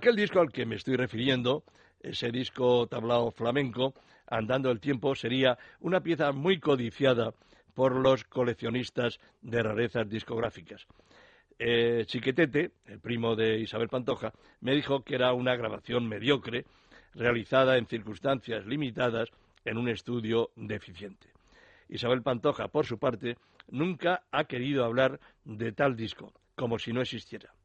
Aquel 0.08 0.16
disco 0.16 0.40
al 0.40 0.54
que 0.54 0.66
me 0.66 0.76
estoy 0.76 0.96
refiriendo, 0.96 1.66
ese 2.00 2.32
disco 2.32 2.88
tablao 2.88 3.30
flamenco, 3.30 3.94
Andando 4.26 4.72
el 4.72 4.80
tiempo, 4.80 5.14
sería 5.16 5.58
una 5.82 6.00
pieza 6.00 6.32
muy 6.32 6.62
codiciada 6.62 7.34
por 7.74 7.94
los 7.94 8.24
coleccionistas 8.24 9.20
de 9.42 9.62
rarezas 9.62 10.08
discográficas. 10.08 10.88
Eh, 11.60 12.06
Chiquetete, 12.06 12.72
el 12.86 13.02
primo 13.02 13.36
de 13.36 13.60
Isabel 13.60 13.90
Pantoja, 13.90 14.32
me 14.62 14.76
dijo 14.76 15.04
que 15.04 15.16
era 15.16 15.34
una 15.34 15.58
grabación 15.58 16.08
mediocre, 16.08 16.64
realizada 17.14 17.78
en 17.78 17.86
circunstancias 17.86 18.66
limitadas 18.66 19.28
en 19.66 19.78
un 19.78 19.90
estudio 19.90 20.52
deficiente. 20.56 21.28
Isabel 21.90 22.22
Pantoja, 22.22 22.70
por 22.70 22.86
su 22.86 22.98
parte, 22.98 23.36
nunca 23.68 24.24
ha 24.32 24.46
querido 24.46 24.86
hablar 24.86 25.20
de 25.44 25.74
tal 25.74 25.98
disco, 25.98 26.32
como 26.56 26.80
si 26.80 26.94
no 26.94 27.02
existiera. 27.02 27.57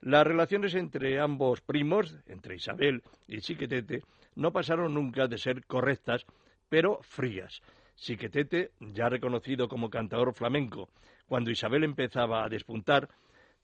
Las 0.00 0.26
relaciones 0.26 0.74
entre 0.74 1.18
ambos 1.18 1.60
primos, 1.60 2.14
entre 2.26 2.54
Isabel 2.54 3.02
y 3.26 3.40
Chiquetete, 3.40 4.02
no 4.36 4.52
pasaron 4.52 4.94
nunca 4.94 5.26
de 5.26 5.38
ser 5.38 5.66
correctas, 5.66 6.24
pero 6.68 7.00
frías. 7.02 7.60
Chiquetete, 7.96 8.70
ya 8.78 9.08
reconocido 9.08 9.68
como 9.68 9.90
cantador 9.90 10.32
flamenco, 10.32 10.88
cuando 11.26 11.50
Isabel 11.50 11.82
empezaba 11.82 12.44
a 12.44 12.48
despuntar, 12.48 13.08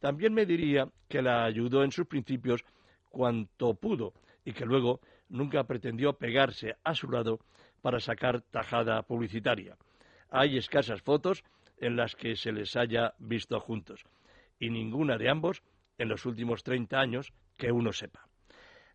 también 0.00 0.34
me 0.34 0.44
diría 0.44 0.88
que 1.08 1.22
la 1.22 1.44
ayudó 1.44 1.84
en 1.84 1.92
sus 1.92 2.06
principios 2.06 2.64
cuanto 3.10 3.74
pudo 3.74 4.12
y 4.44 4.52
que 4.52 4.66
luego 4.66 5.00
nunca 5.28 5.64
pretendió 5.64 6.14
pegarse 6.14 6.74
a 6.82 6.94
su 6.94 7.08
lado 7.10 7.38
para 7.80 8.00
sacar 8.00 8.42
tajada 8.42 9.02
publicitaria. 9.02 9.76
Hay 10.30 10.58
escasas 10.58 11.00
fotos 11.00 11.44
en 11.78 11.94
las 11.94 12.16
que 12.16 12.34
se 12.34 12.50
les 12.50 12.74
haya 12.76 13.14
visto 13.18 13.60
juntos, 13.60 14.04
y 14.58 14.70
ninguna 14.70 15.16
de 15.16 15.28
ambos 15.28 15.62
en 15.98 16.08
los 16.08 16.26
últimos 16.26 16.62
30 16.62 16.98
años 16.98 17.32
que 17.56 17.72
uno 17.72 17.92
sepa. 17.92 18.26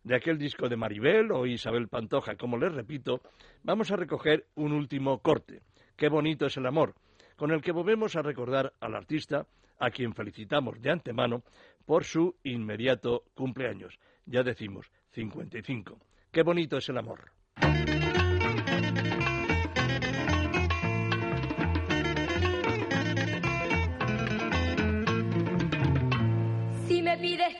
De 0.02 0.16
aquel 0.16 0.38
disco 0.38 0.68
de 0.68 0.76
Maribel 0.76 1.30
o 1.32 1.46
Isabel 1.46 1.88
Pantoja, 1.88 2.36
como 2.36 2.56
les 2.56 2.72
repito, 2.72 3.20
vamos 3.62 3.90
a 3.90 3.96
recoger 3.96 4.46
un 4.54 4.72
último 4.72 5.18
corte. 5.18 5.60
Qué 5.96 6.08
bonito 6.08 6.46
es 6.46 6.56
el 6.56 6.66
amor, 6.66 6.94
con 7.36 7.50
el 7.50 7.60
que 7.60 7.72
volvemos 7.72 8.16
a 8.16 8.22
recordar 8.22 8.72
al 8.80 8.94
artista, 8.94 9.46
a 9.78 9.90
quien 9.90 10.14
felicitamos 10.14 10.80
de 10.80 10.90
antemano 10.90 11.42
por 11.84 12.04
su 12.04 12.36
inmediato 12.44 13.24
cumpleaños. 13.34 13.98
Ya 14.24 14.42
decimos, 14.42 14.90
55. 15.12 15.98
Qué 16.30 16.42
bonito 16.42 16.78
es 16.78 16.88
el 16.88 16.98
amor. 16.98 17.32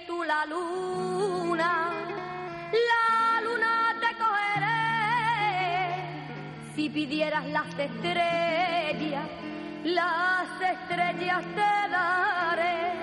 Tú 0.07 0.22
la 0.22 0.46
luna, 0.46 1.90
la 2.72 3.40
luna 3.42 3.94
te 4.00 4.16
cogeré. 4.22 4.79
Si 6.76 6.88
pidieras 6.88 7.44
las 7.46 7.66
estrellas, 7.76 9.26
las 9.85 10.48
estrellas 10.61 11.42
te 11.55 11.90
daré. 11.90 12.99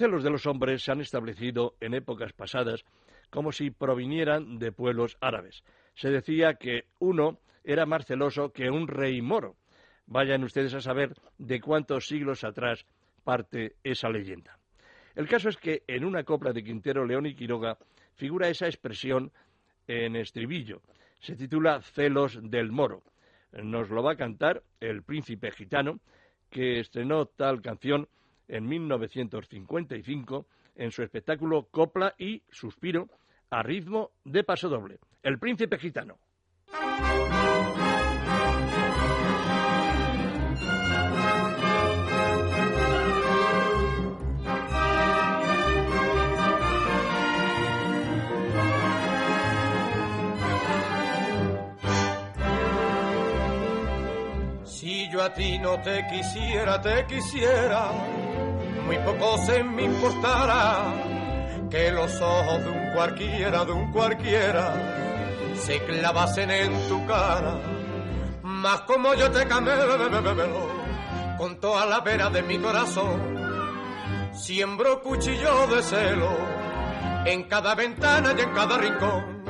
Celos 0.00 0.22
de 0.22 0.30
los 0.30 0.46
hombres 0.46 0.82
se 0.82 0.92
han 0.92 1.02
establecido 1.02 1.74
en 1.78 1.92
épocas 1.92 2.32
pasadas 2.32 2.86
como 3.28 3.52
si 3.52 3.70
provinieran 3.70 4.58
de 4.58 4.72
pueblos 4.72 5.18
árabes. 5.20 5.62
Se 5.94 6.08
decía 6.08 6.54
que 6.54 6.86
uno 7.00 7.38
era 7.64 7.84
más 7.84 8.06
celoso 8.06 8.50
que 8.50 8.70
un 8.70 8.88
rey 8.88 9.20
moro. 9.20 9.56
Vayan 10.06 10.42
ustedes 10.42 10.72
a 10.72 10.80
saber 10.80 11.12
de 11.36 11.60
cuántos 11.60 12.06
siglos 12.06 12.44
atrás 12.44 12.86
parte 13.24 13.76
esa 13.84 14.08
leyenda. 14.08 14.58
El 15.14 15.28
caso 15.28 15.50
es 15.50 15.58
que 15.58 15.82
en 15.86 16.06
una 16.06 16.24
copla 16.24 16.54
de 16.54 16.64
Quintero, 16.64 17.04
León 17.04 17.26
y 17.26 17.34
Quiroga 17.34 17.76
figura 18.14 18.48
esa 18.48 18.68
expresión 18.68 19.30
en 19.86 20.16
estribillo. 20.16 20.80
Se 21.18 21.36
titula 21.36 21.82
Celos 21.82 22.38
del 22.42 22.72
Moro. 22.72 23.02
Nos 23.52 23.90
lo 23.90 24.02
va 24.02 24.12
a 24.12 24.16
cantar 24.16 24.62
el 24.80 25.02
príncipe 25.02 25.50
gitano, 25.50 26.00
que 26.48 26.80
estrenó 26.80 27.26
tal 27.26 27.60
canción 27.60 28.08
en 28.50 28.66
1955 28.66 30.46
en 30.76 30.90
su 30.90 31.02
espectáculo 31.02 31.68
Copla 31.70 32.14
y 32.18 32.42
Suspiro 32.50 33.08
a 33.50 33.62
ritmo 33.62 34.12
de 34.24 34.44
paso 34.44 34.68
doble. 34.68 34.98
El 35.22 35.38
príncipe 35.38 35.78
gitano. 35.78 36.18
Si 54.64 55.10
yo 55.10 55.22
a 55.22 55.34
ti 55.34 55.58
no 55.58 55.78
te 55.82 56.06
quisiera, 56.10 56.80
te 56.80 57.04
quisiera, 57.06 57.90
muy 58.90 58.98
poco 59.04 59.38
se 59.46 59.62
me 59.62 59.84
importara 59.84 60.92
que 61.70 61.92
los 61.92 62.20
ojos 62.20 62.64
de 62.64 62.70
un 62.70 62.92
cualquiera, 62.92 63.64
de 63.64 63.70
un 63.70 63.92
cualquiera, 63.92 64.74
se 65.54 65.78
clavasen 65.84 66.50
en 66.50 66.88
tu 66.88 67.06
cara. 67.06 67.54
Más 68.42 68.80
como 68.80 69.14
yo 69.14 69.30
te 69.30 69.46
camelo, 69.46 69.96
con 71.38 71.60
toda 71.60 71.86
la 71.86 72.00
vera 72.00 72.30
de 72.30 72.42
mi 72.42 72.58
corazón, 72.58 73.38
siembro 74.32 75.00
cuchillo 75.02 75.68
de 75.68 75.82
celo 75.84 76.32
en 77.26 77.44
cada 77.44 77.76
ventana 77.76 78.34
y 78.36 78.40
en 78.40 78.50
cada 78.52 78.76
rincón. 78.76 79.40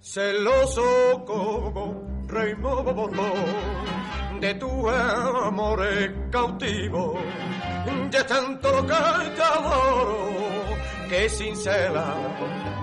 celoso 0.00 1.24
como 1.26 2.07
rey 2.28 2.54
movo 2.56 3.10
de 4.40 4.54
tu 4.54 4.88
amor 4.88 5.80
cautivo, 6.30 7.18
ya 8.10 8.26
tanto 8.26 8.86
que 8.86 8.94
que 11.08 11.28
sin 11.30 11.56
cela 11.56 12.14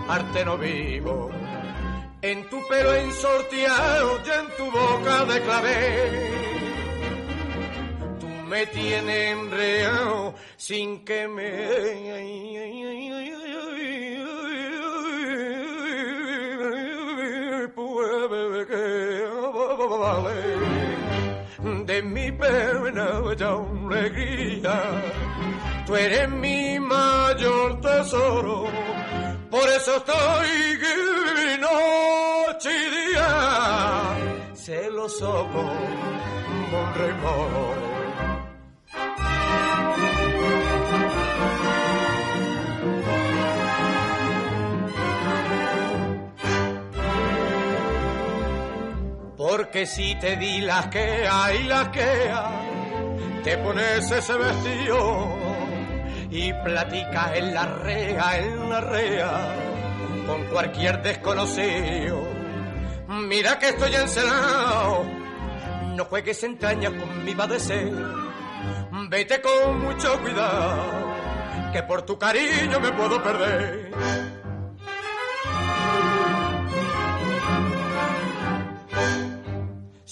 arte 0.07 0.43
no 0.45 0.57
vivo. 0.57 1.29
En 2.21 2.49
tu 2.49 2.59
pelo 2.67 2.93
ensorteado 2.95 4.19
y 4.25 4.29
en 4.31 4.47
tu 4.57 4.71
boca 4.71 5.25
de 5.25 5.41
clavel, 5.41 6.11
tú 8.19 8.27
me 8.47 8.65
tienes 8.65 9.31
enreado 9.31 10.33
sin 10.57 11.05
que 11.05 11.27
me 11.27 12.55
de 21.65 22.01
mi 22.03 22.31
pena 22.31 23.07
y 23.37 23.43
alegría. 23.43 25.03
Tú 25.85 25.95
eres 25.95 26.29
mi 26.29 26.79
mayor 26.79 27.81
tesoro, 27.81 28.65
por 29.49 29.67
eso 29.69 29.97
estoy 29.97 30.75
noche 31.59 32.69
y 32.71 33.11
día 33.11 34.15
celoso 34.53 35.47
como 35.51 36.81
un 36.81 36.93
rey 36.95 37.13
moro. 37.21 37.85
Porque 49.57 49.85
si 49.85 50.13
te 50.15 50.35
di 50.35 50.59
las 50.59 50.87
que 50.87 51.25
hay, 51.25 51.63
las 51.63 51.87
que 51.87 52.01
hay, 52.01 53.41
te 53.41 53.57
pones 53.59 54.11
ese 54.11 54.33
vestido 54.35 55.37
y 56.29 56.51
platicas 56.51 57.37
en 57.37 57.53
la 57.53 57.65
rea, 57.65 58.37
en 58.37 58.69
la 58.69 58.81
rea, 58.81 59.55
con 60.27 60.43
cualquier 60.47 61.01
desconocido. 61.01 62.21
Mira 63.07 63.57
que 63.57 63.69
estoy 63.69 63.95
encelado, 63.95 65.05
no 65.95 66.03
juegues 66.03 66.43
entrañas 66.43 66.91
con 66.91 67.23
mi 67.23 67.33
padecer, 67.33 67.93
vete 69.07 69.39
con 69.39 69.79
mucho 69.79 70.19
cuidado, 70.19 71.15
que 71.71 71.81
por 71.83 72.01
tu 72.01 72.19
cariño 72.19 72.77
me 72.81 72.91
puedo 72.91 73.23
perder. 73.23 74.34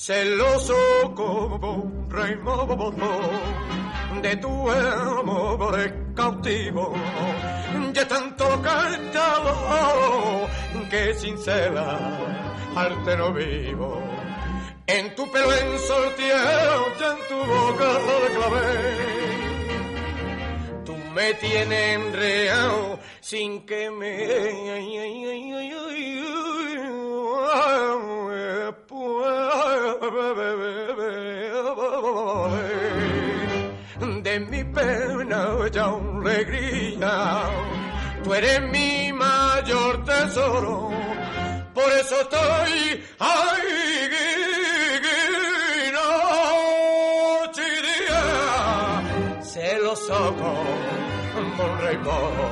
Celoso 0.06 0.76
como 1.16 1.76
un 1.76 2.12
rey 2.12 2.36
de 4.22 4.36
tu 4.36 4.70
amor 4.70 5.76
cautivo 6.14 6.94
ya 7.94 8.06
tanto 8.06 8.62
cantado 8.62 10.50
que 10.90 11.14
sin 11.14 11.38
cela 11.38 11.98
arte 12.76 13.16
no 13.16 13.32
vivo. 13.32 14.04
En 14.88 15.16
tu 15.16 15.32
pelo 15.32 15.54
ensortiejo 15.54 16.86
y 17.00 17.04
en 17.12 17.18
tu 17.30 17.38
boca 17.54 17.90
de 18.24 18.30
clavel. 18.36 18.96
Tú 20.86 20.96
me 21.16 21.34
tienes 21.36 21.98
enreado 21.98 23.00
sin 23.22 23.66
que 23.66 23.90
me 23.90 24.34
de 34.24 34.40
mi 34.40 34.64
pena 34.64 35.68
ya 35.72 35.86
alegría. 35.86 37.50
Tú 38.24 38.34
eres 38.34 38.62
mi 38.72 39.12
mayor 39.14 40.06
tesoro, 40.06 40.92
por 41.74 41.92
eso 41.92 42.22
estoy 42.22 43.04
ay, 43.20 43.62
noche 45.92 47.64
y 47.68 47.82
día, 47.88 49.42
celoso 49.42 50.36
rey 51.82 51.98
moro. 51.98 52.48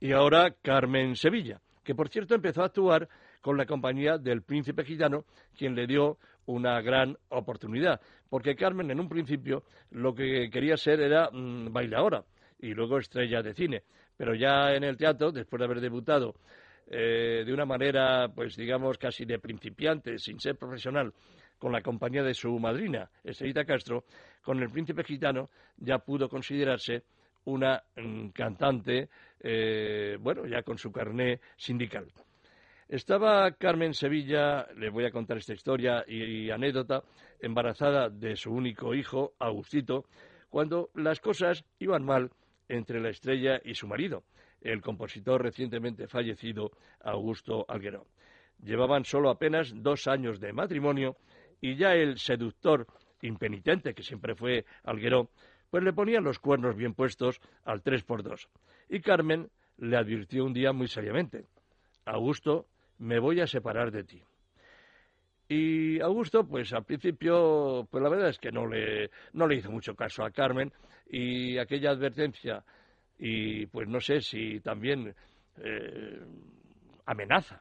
Y 0.00 0.12
ahora 0.12 0.54
Carmen 0.60 1.16
Sevilla, 1.16 1.60
que 1.82 1.94
por 1.94 2.08
cierto 2.08 2.34
empezó 2.34 2.62
a 2.62 2.66
actuar 2.66 3.08
con 3.44 3.58
la 3.58 3.66
compañía 3.66 4.16
del 4.16 4.40
príncipe 4.40 4.86
gitano, 4.86 5.26
quien 5.54 5.74
le 5.74 5.86
dio 5.86 6.16
una 6.46 6.80
gran 6.80 7.14
oportunidad, 7.28 8.00
porque 8.30 8.56
Carmen 8.56 8.90
en 8.90 8.98
un 8.98 9.06
principio 9.06 9.64
lo 9.90 10.14
que 10.14 10.48
quería 10.48 10.78
ser 10.78 10.98
era 11.00 11.28
mm, 11.30 11.70
bailadora 11.70 12.24
y 12.58 12.72
luego 12.72 12.96
estrella 12.96 13.42
de 13.42 13.52
cine, 13.52 13.82
pero 14.16 14.34
ya 14.34 14.72
en 14.72 14.84
el 14.84 14.96
teatro, 14.96 15.30
después 15.30 15.58
de 15.58 15.66
haber 15.66 15.82
debutado 15.82 16.36
eh, 16.86 17.42
de 17.44 17.52
una 17.52 17.66
manera, 17.66 18.28
pues 18.34 18.56
digamos, 18.56 18.96
casi 18.96 19.26
de 19.26 19.38
principiante, 19.38 20.18
sin 20.18 20.40
ser 20.40 20.56
profesional, 20.56 21.12
con 21.58 21.70
la 21.70 21.82
compañía 21.82 22.22
de 22.22 22.32
su 22.32 22.58
madrina, 22.58 23.10
Estrellita 23.22 23.66
Castro, 23.66 24.04
con 24.40 24.58
el 24.62 24.70
príncipe 24.70 25.04
gitano 25.04 25.50
ya 25.76 25.98
pudo 25.98 26.30
considerarse 26.30 27.02
una 27.44 27.82
mm, 27.94 28.28
cantante, 28.28 29.10
eh, 29.38 30.16
bueno, 30.18 30.46
ya 30.46 30.62
con 30.62 30.78
su 30.78 30.90
carné 30.90 31.40
sindical. 31.58 32.06
Estaba 32.88 33.50
Carmen 33.52 33.94
Sevilla, 33.94 34.66
le 34.76 34.90
voy 34.90 35.06
a 35.06 35.10
contar 35.10 35.38
esta 35.38 35.54
historia 35.54 36.04
y, 36.06 36.50
anécdota, 36.50 37.02
embarazada 37.40 38.10
de 38.10 38.36
su 38.36 38.52
único 38.52 38.94
hijo, 38.94 39.32
Agustito, 39.38 40.04
cuando 40.50 40.90
las 40.94 41.18
cosas 41.18 41.64
iban 41.78 42.04
mal 42.04 42.30
entre 42.68 43.00
la 43.00 43.08
estrella 43.08 43.58
y 43.64 43.74
su 43.74 43.86
marido, 43.86 44.24
el 44.60 44.82
compositor 44.82 45.42
recientemente 45.42 46.08
fallecido 46.08 46.72
Augusto 47.00 47.64
Algueró. 47.68 48.06
Llevaban 48.62 49.06
solo 49.06 49.30
apenas 49.30 49.72
dos 49.74 50.06
años 50.06 50.38
de 50.38 50.52
matrimonio 50.52 51.16
y 51.62 51.76
ya 51.76 51.94
el 51.94 52.18
seductor 52.18 52.86
impenitente, 53.22 53.94
que 53.94 54.02
siempre 54.02 54.34
fue 54.34 54.66
Algueró, 54.82 55.30
pues 55.70 55.82
le 55.82 55.94
ponía 55.94 56.20
los 56.20 56.38
cuernos 56.38 56.76
bien 56.76 56.92
puestos 56.92 57.40
al 57.64 57.82
tres 57.82 58.04
por 58.04 58.22
dos. 58.22 58.48
Y 58.90 59.00
Carmen 59.00 59.48
le 59.78 59.96
advirtió 59.96 60.44
un 60.44 60.52
día 60.52 60.72
muy 60.72 60.86
seriamente, 60.86 61.46
Augusto, 62.04 62.66
me 62.98 63.18
voy 63.18 63.40
a 63.40 63.46
separar 63.46 63.90
de 63.90 64.04
ti. 64.04 64.22
Y 65.48 66.00
Augusto, 66.00 66.46
pues 66.46 66.72
al 66.72 66.84
principio, 66.84 67.86
pues 67.90 68.02
la 68.02 68.08
verdad 68.08 68.30
es 68.30 68.38
que 68.38 68.50
no 68.50 68.66
le, 68.66 69.10
no 69.34 69.46
le 69.46 69.56
hizo 69.56 69.70
mucho 69.70 69.94
caso 69.94 70.24
a 70.24 70.30
Carmen 70.30 70.72
y 71.10 71.58
aquella 71.58 71.90
advertencia, 71.90 72.64
y 73.18 73.66
pues 73.66 73.86
no 73.88 74.00
sé 74.00 74.20
si 74.20 74.60
también 74.60 75.14
eh, 75.58 76.20
amenaza 77.06 77.60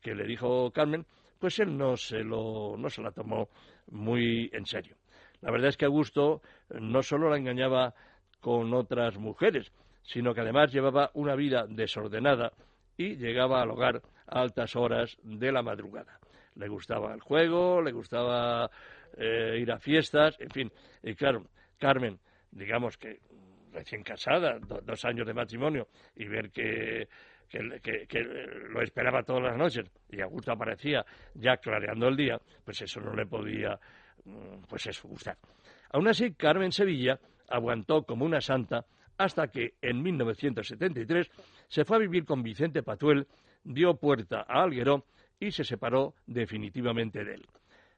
que 0.00 0.14
le 0.14 0.24
dijo 0.24 0.70
Carmen, 0.70 1.04
pues 1.38 1.58
él 1.58 1.76
no 1.76 1.96
se, 1.96 2.22
lo, 2.22 2.76
no 2.76 2.88
se 2.88 3.02
la 3.02 3.10
tomó 3.10 3.48
muy 3.90 4.48
en 4.52 4.64
serio. 4.64 4.96
La 5.40 5.50
verdad 5.50 5.70
es 5.70 5.76
que 5.76 5.86
Augusto 5.86 6.40
no 6.70 7.02
solo 7.02 7.28
la 7.28 7.36
engañaba 7.36 7.94
con 8.40 8.72
otras 8.74 9.18
mujeres, 9.18 9.72
sino 10.02 10.34
que 10.34 10.40
además 10.40 10.72
llevaba 10.72 11.10
una 11.14 11.34
vida 11.34 11.66
desordenada 11.68 12.52
llegaba 13.16 13.62
al 13.62 13.70
hogar 13.70 14.02
a 14.26 14.40
altas 14.40 14.74
horas 14.76 15.16
de 15.22 15.52
la 15.52 15.62
madrugada. 15.62 16.18
Le 16.56 16.68
gustaba 16.68 17.14
el 17.14 17.20
juego, 17.20 17.80
le 17.82 17.92
gustaba 17.92 18.70
eh, 19.16 19.58
ir 19.60 19.70
a 19.72 19.78
fiestas, 19.78 20.36
en 20.40 20.50
fin. 20.50 20.72
Y 21.02 21.14
claro, 21.14 21.44
Carmen, 21.78 22.18
digamos 22.50 22.96
que 22.96 23.20
recién 23.72 24.02
casada, 24.02 24.58
do- 24.58 24.80
dos 24.82 25.04
años 25.04 25.26
de 25.26 25.34
matrimonio, 25.34 25.88
y 26.16 26.26
ver 26.26 26.50
que- 26.50 27.08
que 27.50 28.22
lo 28.70 28.80
esperaba 28.80 29.22
todas 29.22 29.42
las 29.42 29.56
noches 29.58 29.84
y 30.10 30.20
Augusto 30.22 30.52
aparecía 30.52 31.04
ya 31.34 31.58
clareando 31.58 32.08
el 32.08 32.16
día, 32.16 32.40
pues 32.64 32.80
eso 32.80 33.00
no 33.00 33.14
le 33.14 33.26
podía, 33.26 33.78
mm, 34.24 34.62
pues 34.68 34.86
eso, 34.86 35.06
gustar. 35.08 35.36
Aún 35.90 36.08
así, 36.08 36.32
Carmen 36.34 36.72
Sevilla 36.72 37.18
aguantó 37.48 38.04
como 38.04 38.24
una 38.24 38.40
santa 38.40 38.86
hasta 39.18 39.48
que 39.48 39.74
en 39.82 40.02
1973 40.02 41.30
se 41.72 41.86
fue 41.86 41.96
a 41.96 42.00
vivir 42.00 42.26
con 42.26 42.42
Vicente 42.42 42.82
Patuel, 42.82 43.26
dio 43.64 43.94
puerta 43.94 44.44
a 44.46 44.62
Algueró 44.62 45.06
y 45.40 45.52
se 45.52 45.64
separó 45.64 46.12
definitivamente 46.26 47.24
de 47.24 47.36
él. 47.36 47.46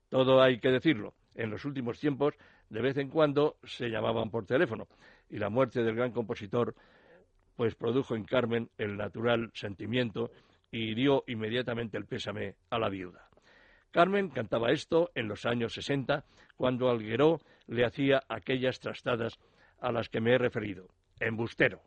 Todo 0.09 0.41
hay 0.41 0.61
que 0.61 0.71
decirlo. 0.71 1.13
En 1.35 1.51
los 1.51 1.65
últimos 1.65 1.99
tiempos, 1.99 2.35
de 2.71 2.81
vez 2.81 2.97
en 2.99 3.09
cuando 3.09 3.57
se 3.65 3.89
llamaban 3.89 4.31
por 4.31 4.47
teléfono 4.47 4.87
y 5.29 5.39
la 5.39 5.51
muerte 5.51 5.83
del 5.83 5.97
gran 5.97 6.13
compositor 6.13 6.77
pues 7.57 7.75
produjo 7.75 8.15
en 8.15 8.23
Carmen 8.23 8.71
el 8.79 8.97
natural 8.97 9.51
sentimiento 9.55 10.31
y 10.71 10.95
dio 10.95 11.25
inmediatamente 11.27 11.97
el 11.97 12.07
pésame 12.07 12.55
a 12.71 12.79
la 12.79 12.89
viuda. 12.89 13.29
Carmen 13.91 14.29
cantaba 14.29 14.71
esto 14.71 15.11
en 15.17 15.27
los 15.27 15.47
años 15.47 15.73
60, 15.73 16.25
cuando 16.57 16.91
Algueró 16.91 17.41
le 17.67 17.85
hacía 17.85 18.23
aquellas 18.29 18.79
trastadas 18.79 19.37
a 19.81 19.91
las 19.91 20.09
que 20.09 20.21
me 20.21 20.35
he 20.35 20.39
referido. 20.39 20.87
Embustero. 21.19 21.81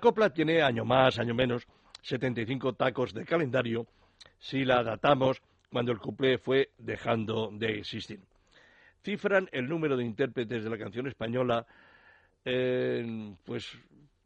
Copla 0.00 0.30
tiene 0.30 0.62
año 0.62 0.84
más, 0.84 1.18
año 1.18 1.34
menos, 1.34 1.66
75 2.02 2.72
tacos 2.74 3.12
de 3.14 3.24
calendario 3.24 3.86
si 4.38 4.64
la 4.64 4.82
datamos 4.82 5.40
cuando 5.70 5.92
el 5.92 5.98
cuplé 5.98 6.38
fue 6.38 6.70
dejando 6.78 7.50
de 7.52 7.78
existir. 7.78 8.20
Cifran 9.02 9.48
el 9.52 9.68
número 9.68 9.96
de 9.96 10.04
intérpretes 10.04 10.64
de 10.64 10.70
la 10.70 10.78
canción 10.78 11.06
española, 11.06 11.66
eh, 12.44 13.34
pues 13.44 13.66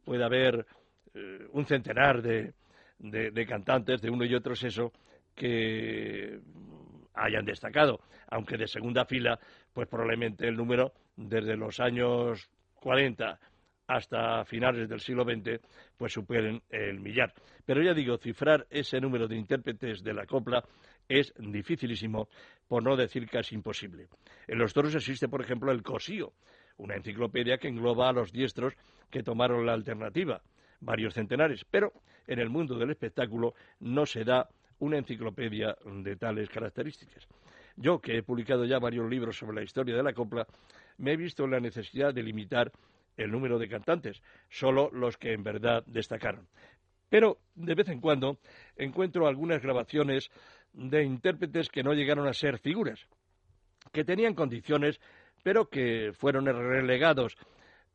puede 0.03 0.23
haber 0.23 0.65
eh, 1.13 1.47
un 1.51 1.65
centenar 1.65 2.21
de, 2.21 2.53
de- 2.99 3.31
de 3.31 3.45
cantantes 3.45 4.01
de 4.01 4.09
uno 4.09 4.25
y 4.25 4.35
otro 4.35 4.55
sexo 4.55 4.91
que 5.35 6.39
hayan 7.13 7.45
destacado, 7.45 7.99
aunque 8.29 8.57
de 8.57 8.67
segunda 8.67 9.05
fila, 9.05 9.39
pues 9.73 9.87
probablemente 9.87 10.47
el 10.47 10.55
número 10.57 10.93
desde 11.15 11.55
los 11.55 11.79
años 11.79 12.49
40 12.75 13.39
hasta 13.87 14.43
finales 14.45 14.89
del 14.89 14.99
siglo 14.99 15.23
XX, 15.23 15.59
pues 15.97 16.13
superen 16.13 16.61
el 16.69 16.99
millar. 16.99 17.33
Pero 17.65 17.83
ya 17.83 17.93
digo, 17.93 18.17
cifrar 18.17 18.65
ese 18.69 18.99
número 18.99 19.27
de 19.27 19.35
intérpretes 19.35 20.03
de 20.03 20.13
la 20.13 20.25
copla 20.25 20.63
es 21.07 21.33
dificilísimo, 21.37 22.27
por 22.67 22.83
no 22.83 22.95
decir 22.95 23.27
casi 23.29 23.55
imposible. 23.55 24.07
En 24.47 24.57
los 24.57 24.73
toros 24.73 24.95
existe, 24.95 25.27
por 25.27 25.41
ejemplo, 25.41 25.71
el 25.71 25.83
cosío, 25.83 26.33
una 26.77 26.95
enciclopedia 26.95 27.57
que 27.57 27.67
engloba 27.67 28.09
a 28.09 28.13
los 28.13 28.31
diestros 28.31 28.73
que 29.09 29.23
tomaron 29.23 29.65
la 29.65 29.73
alternativa, 29.73 30.41
varios 30.81 31.13
centenares, 31.13 31.65
pero 31.69 31.93
en 32.27 32.39
el 32.39 32.49
mundo 32.49 32.77
del 32.77 32.91
espectáculo 32.91 33.53
no 33.79 34.05
se 34.05 34.23
da 34.23 34.49
una 34.79 34.97
enciclopedia 34.97 35.75
de 35.85 36.15
tales 36.15 36.49
características. 36.49 37.27
Yo, 37.77 37.99
que 37.99 38.17
he 38.17 38.23
publicado 38.23 38.65
ya 38.65 38.79
varios 38.79 39.09
libros 39.09 39.37
sobre 39.37 39.55
la 39.55 39.63
historia 39.63 39.95
de 39.95 40.03
la 40.03 40.13
copla, 40.13 40.47
me 40.97 41.13
he 41.13 41.17
visto 41.17 41.43
en 41.43 41.51
la 41.51 41.59
necesidad 41.59 42.13
de 42.13 42.23
limitar 42.23 42.71
el 43.17 43.31
número 43.31 43.57
de 43.59 43.69
cantantes, 43.69 44.21
solo 44.49 44.89
los 44.91 45.17
que 45.17 45.33
en 45.33 45.43
verdad 45.43 45.83
destacaron. 45.85 46.47
Pero 47.09 47.37
de 47.55 47.75
vez 47.75 47.89
en 47.89 48.01
cuando 48.01 48.39
encuentro 48.75 49.27
algunas 49.27 49.61
grabaciones 49.61 50.29
de 50.73 51.03
intérpretes 51.03 51.69
que 51.69 51.83
no 51.83 51.93
llegaron 51.93 52.27
a 52.27 52.33
ser 52.33 52.59
figuras, 52.59 53.07
que 53.91 54.03
tenían 54.03 54.33
condiciones, 54.33 54.99
pero 55.43 55.69
que 55.69 56.11
fueron 56.13 56.45
relegados 56.45 57.37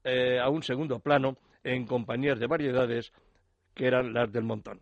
eh, 0.04 0.38
a 0.38 0.48
un 0.48 0.62
segundo 0.62 1.00
plano 1.00 1.36
en 1.64 1.86
compañías 1.86 2.38
de 2.38 2.46
variedades 2.46 3.12
que 3.74 3.86
eran 3.86 4.14
las 4.14 4.32
del 4.32 4.44
montón. 4.44 4.80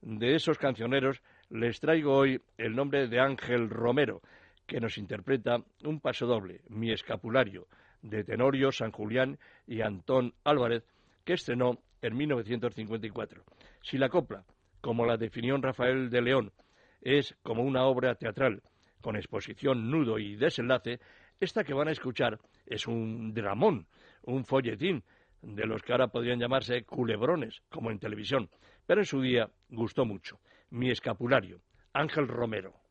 De 0.00 0.34
esos 0.34 0.58
cancioneros 0.58 1.22
les 1.48 1.80
traigo 1.80 2.14
hoy 2.14 2.40
el 2.58 2.76
nombre 2.76 3.08
de 3.08 3.20
Ángel 3.20 3.70
Romero, 3.70 4.20
que 4.66 4.80
nos 4.80 4.98
interpreta 4.98 5.58
un 5.84 6.00
paso 6.00 6.26
doble, 6.26 6.60
Mi 6.68 6.92
Escapulario, 6.92 7.66
de 8.04 8.22
Tenorio, 8.22 8.70
San 8.70 8.92
Julián 8.92 9.38
y 9.66 9.80
Antón 9.80 10.34
Álvarez, 10.44 10.84
que 11.24 11.32
estrenó 11.32 11.78
en 12.02 12.16
1954. 12.16 13.42
Si 13.82 13.96
la 13.96 14.10
copla, 14.10 14.44
como 14.80 15.06
la 15.06 15.16
definió 15.16 15.56
Rafael 15.56 16.10
de 16.10 16.20
León, 16.20 16.52
es 17.00 17.34
como 17.42 17.62
una 17.62 17.84
obra 17.84 18.14
teatral, 18.14 18.62
con 19.00 19.16
exposición, 19.16 19.90
nudo 19.90 20.18
y 20.18 20.36
desenlace, 20.36 21.00
esta 21.40 21.64
que 21.64 21.74
van 21.74 21.88
a 21.88 21.92
escuchar 21.92 22.38
es 22.66 22.86
un 22.86 23.32
dramón, 23.32 23.86
un 24.22 24.44
folletín, 24.44 25.02
de 25.42 25.66
los 25.66 25.82
que 25.82 25.92
ahora 25.92 26.08
podrían 26.08 26.40
llamarse 26.40 26.84
culebrones, 26.84 27.62
como 27.68 27.90
en 27.90 27.98
televisión, 27.98 28.48
pero 28.86 29.00
en 29.00 29.06
su 29.06 29.20
día 29.20 29.50
gustó 29.70 30.04
mucho. 30.04 30.40
Mi 30.70 30.90
escapulario, 30.90 31.60
Ángel 31.92 32.28
Romero. 32.28 32.83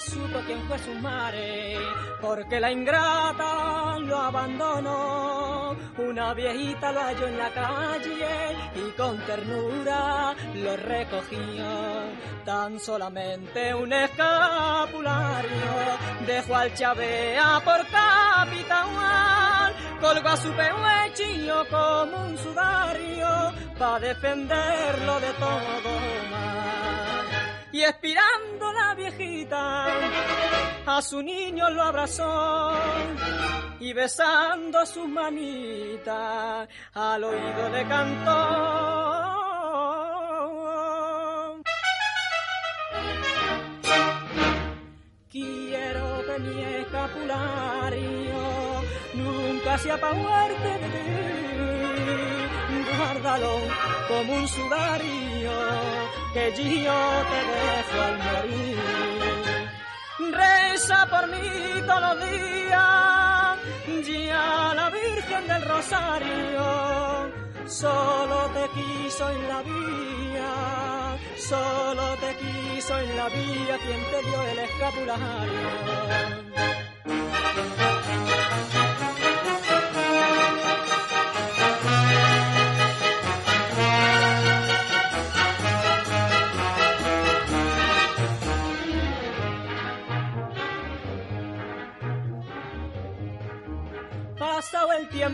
Supo 0.00 0.40
quién 0.46 0.60
fue 0.68 0.78
su 0.78 0.92
madre, 0.94 1.78
porque 2.20 2.60
la 2.60 2.70
ingrata 2.70 3.98
lo 3.98 4.18
abandonó. 4.18 5.76
Una 5.98 6.34
viejita 6.34 6.92
lo 6.92 7.00
halló 7.00 7.26
en 7.26 7.38
la 7.38 7.50
calle 7.50 8.56
y 8.74 8.90
con 8.96 9.18
ternura 9.24 10.34
lo 10.54 10.76
recogió. 10.76 11.64
Tan 12.44 12.78
solamente 12.78 13.74
un 13.74 13.92
escapulario 13.92 15.50
dejó 16.26 16.56
al 16.56 16.74
Chavea 16.74 17.60
por 17.64 17.86
capitán. 17.88 18.86
Colgó 20.00 20.28
a 20.28 20.36
su 20.36 20.52
pehuechillo 20.52 21.66
como 21.70 22.26
un 22.26 22.38
sudario 22.38 23.52
para 23.78 23.98
defenderlo 24.00 25.20
de 25.20 25.32
todo 25.32 25.90
mal 26.30 27.05
y 27.76 27.84
expirando 27.84 28.72
la 28.72 28.94
viejita 28.94 29.86
a 30.86 31.02
su 31.02 31.22
niño 31.22 31.68
lo 31.68 31.82
abrazó 31.82 32.72
y 33.80 33.92
besando 33.92 34.86
sus 34.86 35.06
manitas 35.06 36.66
al 36.94 37.24
oído 37.24 37.68
le 37.68 37.86
cantó. 37.86 38.32
Quiero 45.30 46.24
que 46.26 46.38
mi 46.38 46.62
escapulario 46.80 48.38
nunca 49.12 49.76
se 49.76 49.92
apaguarte 49.92 50.68
de 50.82 50.88
ti. 50.94 51.06
Guárdalo 52.96 53.54
como 54.08 54.32
un 54.32 54.48
sudario 54.48 55.95
que 56.32 56.52
yo 56.56 56.98
te 57.30 57.40
dejo 57.54 57.96
al 58.02 58.16
morir. 58.18 58.78
Reza 60.32 61.06
por 61.06 61.26
mí 61.28 61.82
todos 61.86 62.00
los 62.00 62.16
días, 62.30 63.56
ya 64.02 64.74
la 64.74 64.90
Virgen 64.90 65.48
del 65.48 65.62
Rosario 65.62 67.46
solo 67.68 68.50
te 68.54 68.68
quiso 68.80 69.30
en 69.30 69.48
la 69.48 69.62
vía, 69.62 71.18
solo 71.36 72.16
te 72.16 72.36
quiso 72.36 72.98
en 72.98 73.16
la 73.16 73.28
vía 73.28 73.78
quien 73.84 74.04
te 74.10 74.22
dio 74.28 74.42
el 74.42 74.58
escapulario. 74.58 75.96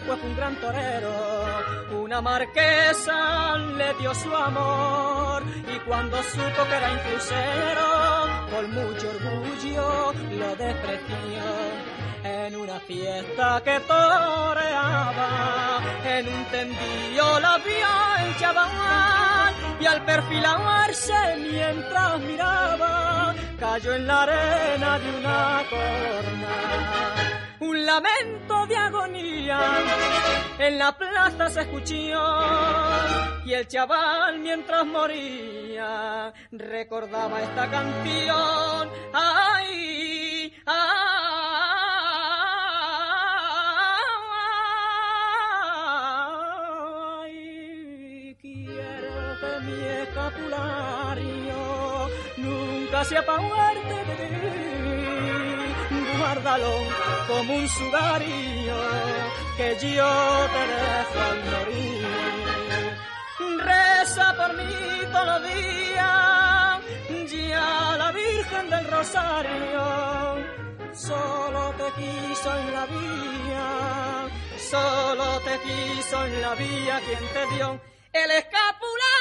Fue 0.07 0.17
un 0.17 0.37
gran 0.37 0.55
torero, 0.57 2.03
una 2.03 2.21
marquesa 2.21 3.57
le 3.57 3.95
dio 3.95 4.15
su 4.15 4.35
amor 4.35 5.43
y 5.75 5.79
cuando 5.81 6.23
supo 6.23 6.65
que 6.69 6.75
era 6.75 6.93
inclusero, 6.93 8.29
con 8.51 8.71
mucho 8.73 9.09
orgullo 9.11 10.13
lo 10.37 10.57
despreció. 10.57 11.43
En 12.25 12.57
una 12.57 12.79
fiesta 12.81 13.63
que 13.65 13.81
toreaba, 13.81 15.81
en 16.05 16.29
un 16.29 16.45
tendillo 16.47 17.41
la 17.41 17.59
vio 17.59 18.27
el 18.27 18.37
chaval 18.37 19.55
y 19.81 19.87
al 19.87 20.05
perfilarse 20.05 21.37
mientras 21.39 22.21
miraba, 22.21 23.35
cayó 23.59 23.95
en 23.95 24.07
la 24.07 24.23
arena 24.23 24.99
de 24.99 25.11
una 25.19 25.65
corna 25.69 27.42
un 27.63 27.87
lamento 27.87 28.67
de 28.67 28.77
agonía. 28.77 29.61
En 30.59 30.79
la 30.79 30.97
plaza 30.97 31.49
se 31.49 31.61
escuchó 31.61 31.95
y 33.45 33.53
el 33.53 33.69
chaval 33.69 34.41
mientras 34.41 34.85
moría 34.85 36.33
recordaba 36.51 37.41
esta 37.41 37.71
canción. 37.71 38.91
Ay, 39.13 40.53
ay, 40.67 40.87
quiero 48.41 49.39
que 49.41 49.61
mi 49.67 49.79
escapulario 50.03 51.61
nunca 52.39 53.05
se 53.05 53.23
muerte 53.23 53.95
de 54.09 54.15
ti 54.29 54.72
como 57.29 57.55
un 57.55 57.69
sudario 57.69 58.75
que 59.57 59.77
yo 59.83 60.49
te 60.55 60.63
dejo 60.81 61.21
al 61.31 61.45
morir. 61.51 62.09
Reza 63.59 64.35
por 64.37 64.57
mí 64.57 65.13
todos 65.13 65.27
los 65.27 65.43
días, 65.43 66.81
ya 67.29 67.97
la 67.99 68.13
Virgen 68.13 68.71
del 68.71 68.87
Rosario 68.91 69.83
solo 70.95 71.75
te 71.77 72.01
quiso 72.01 72.59
en 72.59 72.73
la 72.73 72.87
vía, 72.87 74.29
solo 74.71 75.41
te 75.41 75.59
quiso 75.61 76.25
en 76.25 76.41
la 76.41 76.55
vía 76.55 77.01
quien 77.07 77.29
te 77.35 77.55
dio 77.55 77.81
el 78.13 78.31
escapulario. 78.31 79.12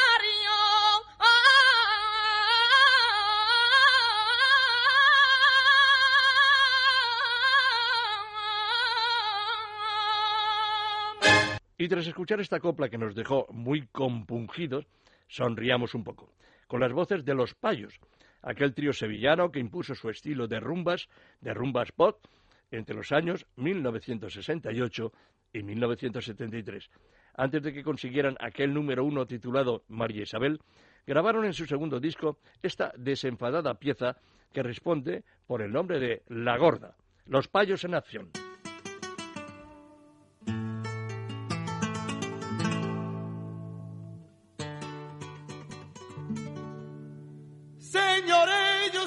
Y 11.81 11.87
tras 11.87 12.05
escuchar 12.05 12.39
esta 12.39 12.59
copla 12.59 12.89
que 12.89 12.99
nos 12.99 13.15
dejó 13.15 13.47
muy 13.49 13.87
compungidos, 13.87 14.85
sonriamos 15.27 15.95
un 15.95 16.03
poco, 16.03 16.31
con 16.67 16.79
las 16.79 16.93
voces 16.93 17.25
de 17.25 17.33
los 17.33 17.55
payos, 17.55 17.99
aquel 18.43 18.75
trío 18.75 18.93
sevillano 18.93 19.51
que 19.51 19.57
impuso 19.57 19.95
su 19.95 20.11
estilo 20.11 20.47
de 20.47 20.59
rumbas, 20.59 21.09
de 21.39 21.55
rumbas 21.55 21.91
pop, 21.91 22.23
entre 22.69 22.95
los 22.95 23.11
años 23.11 23.47
1968 23.55 25.11
y 25.53 25.63
1973. 25.63 26.87
Antes 27.33 27.63
de 27.63 27.73
que 27.73 27.83
consiguieran 27.83 28.37
aquel 28.39 28.75
número 28.75 29.03
uno 29.03 29.25
titulado 29.25 29.83
María 29.87 30.21
Isabel, 30.21 30.59
grabaron 31.07 31.45
en 31.45 31.53
su 31.55 31.65
segundo 31.65 31.99
disco 31.99 32.37
esta 32.61 32.93
desenfadada 32.95 33.73
pieza 33.79 34.17
que 34.53 34.61
responde 34.61 35.23
por 35.47 35.63
el 35.63 35.71
nombre 35.71 35.99
de 35.99 36.21
La 36.27 36.59
Gorda, 36.59 36.95
Los 37.25 37.47
Payos 37.47 37.83
en 37.85 37.95
Acción. 37.95 38.29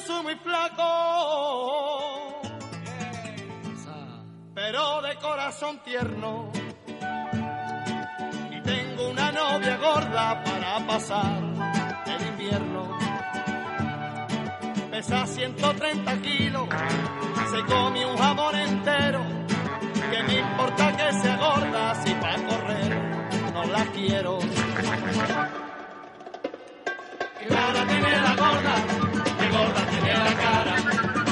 Soy 0.07 0.23
muy 0.23 0.35
flaco, 0.37 0.83
pero 4.55 5.03
de 5.03 5.17
corazón 5.17 5.79
tierno. 5.85 6.51
Y 8.51 8.61
tengo 8.63 9.11
una 9.11 9.33
novia 9.33 9.77
gorda 9.77 10.43
para 10.45 10.87
pasar 10.87 11.43
el 12.07 12.27
invierno. 12.27 12.99
Pesa 14.91 15.27
130 15.27 16.23
kilos, 16.23 16.69
se 17.51 17.65
come 17.65 18.07
un 18.07 18.17
jamón 18.17 18.55
entero. 18.57 19.23
Que 20.11 20.23
me 20.23 20.39
importa 20.39 20.97
que 20.97 21.13
sea 21.15 21.37
gorda 21.37 21.95
si 22.05 22.15
para 22.15 22.37
correr 22.37 23.25
no 23.53 23.65
la 23.65 23.85
quiero. 23.87 24.39
Qué 27.39 27.47
cara 27.47 27.87
tiene 27.87 28.21
la 28.23 28.37
gorda, 28.37 28.75
qué 29.39 29.49
gorda 29.49 29.94
la 30.35 30.43
cara, 30.43 30.75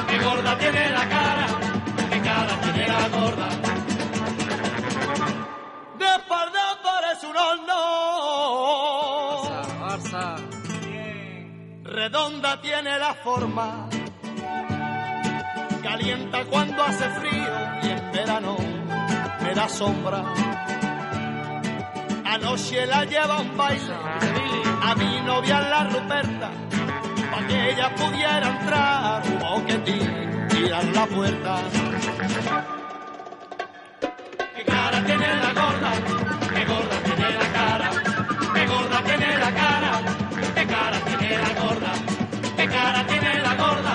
qué 0.09 0.19
gorda 0.19 0.59
tiene 0.59 0.91
la 0.91 1.09
cara, 1.09 1.47
qué 2.11 2.21
cara 2.21 2.61
tiene 2.63 2.89
la 2.89 3.09
gorda. 3.09 3.49
De 5.99 6.07
espalda 6.07 6.79
parece 6.83 7.27
un 7.27 7.37
horno, 7.37 7.79
redonda 11.85 12.61
tiene 12.61 12.99
la 12.99 13.15
forma, 13.15 13.89
calienta 15.83 16.45
cuando 16.45 16.83
hace 16.83 17.09
frío 17.11 17.55
y 17.83 17.89
en 17.89 18.13
verano 18.13 18.57
me 19.43 19.55
da 19.55 19.69
sombra. 19.69 20.25
Anoche 22.25 22.87
la 22.87 23.05
lleva 23.05 23.41
un 23.41 23.57
baile. 23.57 23.95
A 24.85 24.95
mi 24.97 25.21
novia 25.21 25.61
la 25.61 25.85
Ruperta, 25.85 26.51
que 27.49 27.71
ella 27.71 27.95
pudiera 27.95 28.49
entrar, 28.59 29.23
hubo 29.29 29.65
que 29.67 29.75
ti- 29.79 30.09
tirar 30.49 30.85
la 30.85 31.07
puerta. 31.07 31.57
¿Qué 34.57 34.65
cara 34.65 35.05
tiene 35.05 35.27
la 35.37 35.53
gorda? 35.53 35.93
¿Qué 36.55 36.65
gorda 36.65 36.97
tiene 37.05 37.31
la 37.41 37.53
cara? 37.59 37.91
¿Qué 38.55 38.67
gorda 38.67 39.03
tiene 39.05 39.39
la 39.39 39.51
cara? 39.53 40.01
¿Qué 40.55 40.67
cara 40.67 40.99
tiene 41.05 41.39
la 41.39 41.63
gorda? 41.63 41.93
¿Qué 42.57 42.67
cara 42.69 43.07
tiene 43.07 43.39
la 43.41 43.55
gorda 43.55 43.95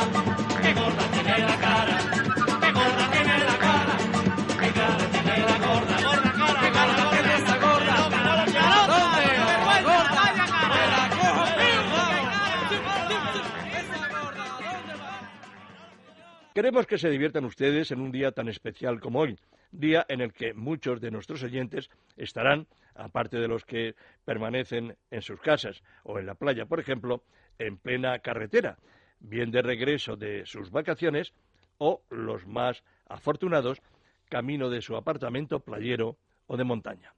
Queremos 16.58 16.88
que 16.88 16.98
se 16.98 17.12
diviertan 17.12 17.46
ustedes 17.46 17.92
en 17.92 18.02
un 18.02 18.12
día 18.12 18.32
tan 18.32 18.48
especial 18.48 19.00
como 19.00 19.20
hoy, 19.20 19.38
día 19.70 20.04
en 20.10 20.22
el 20.22 20.34
que 20.34 20.56
muchos 20.56 21.00
de 21.00 21.12
nuestros 21.12 21.44
oyentes 21.44 21.88
estarán, 22.16 22.66
aparte 22.96 23.38
de 23.38 23.48
los 23.48 23.64
que 23.64 23.94
permanecen 24.26 24.98
en 25.12 25.22
sus 25.22 25.40
casas 25.40 25.84
o 26.02 26.18
en 26.18 26.26
la 26.26 26.34
playa, 26.34 26.66
por 26.66 26.80
ejemplo, 26.80 27.22
en 27.60 27.78
plena 27.78 28.18
carretera, 28.18 28.80
bien 29.20 29.52
de 29.52 29.62
regreso 29.62 30.16
de 30.16 30.48
sus 30.48 30.72
vacaciones 30.72 31.32
o 31.78 32.02
los 32.10 32.48
más 32.48 32.84
afortunados, 33.08 33.80
camino 34.28 34.72
de 34.72 34.82
su 34.82 34.96
apartamento 34.96 35.60
playero 35.60 36.18
o 36.48 36.58
de 36.58 36.64
montaña. 36.64 37.14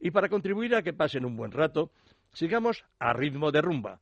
Y 0.00 0.10
para 0.10 0.28
contribuir 0.28 0.74
a 0.74 0.82
que 0.82 0.92
pasen 0.92 1.24
un 1.24 1.36
buen 1.36 1.52
rato, 1.52 1.92
sigamos 2.32 2.84
a 2.98 3.12
ritmo 3.12 3.52
de 3.52 3.62
rumba 3.62 4.00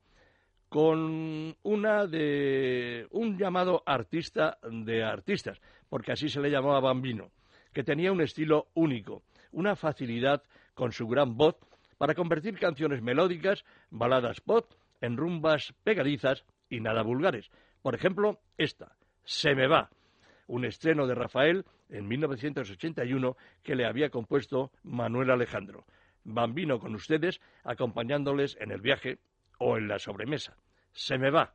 con 0.70 1.56
una 1.64 2.06
de 2.06 3.08
un 3.10 3.36
llamado 3.36 3.82
artista 3.84 4.56
de 4.62 5.02
artistas, 5.02 5.60
porque 5.88 6.12
así 6.12 6.28
se 6.28 6.40
le 6.40 6.48
llamaba 6.48 6.78
Bambino, 6.78 7.32
que 7.72 7.82
tenía 7.82 8.12
un 8.12 8.20
estilo 8.20 8.68
único, 8.74 9.24
una 9.50 9.74
facilidad 9.74 10.44
con 10.74 10.92
su 10.92 11.08
gran 11.08 11.36
voz 11.36 11.56
para 11.98 12.14
convertir 12.14 12.56
canciones 12.56 13.02
melódicas, 13.02 13.64
baladas 13.90 14.40
pop, 14.40 14.70
en 15.00 15.16
rumbas 15.16 15.74
pegadizas 15.82 16.44
y 16.68 16.78
nada 16.78 17.02
vulgares. 17.02 17.50
Por 17.82 17.96
ejemplo, 17.96 18.38
esta, 18.56 18.94
Se 19.24 19.56
me 19.56 19.66
va, 19.66 19.90
un 20.46 20.64
estreno 20.64 21.08
de 21.08 21.16
Rafael 21.16 21.64
en 21.88 22.06
1981 22.06 23.36
que 23.64 23.74
le 23.74 23.86
había 23.86 24.10
compuesto 24.10 24.70
Manuel 24.84 25.32
Alejandro. 25.32 25.84
Bambino 26.22 26.78
con 26.78 26.94
ustedes, 26.94 27.40
acompañándoles 27.64 28.56
en 28.60 28.70
el 28.70 28.80
viaje 28.80 29.18
o 29.60 29.78
en 29.78 29.88
la 29.88 29.98
sobremesa. 29.98 30.54
Se 30.92 31.16
me 31.16 31.30
va. 31.30 31.54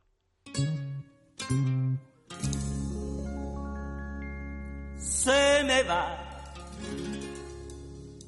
se 5.26 5.64
me 5.64 5.82
va. 5.82 6.18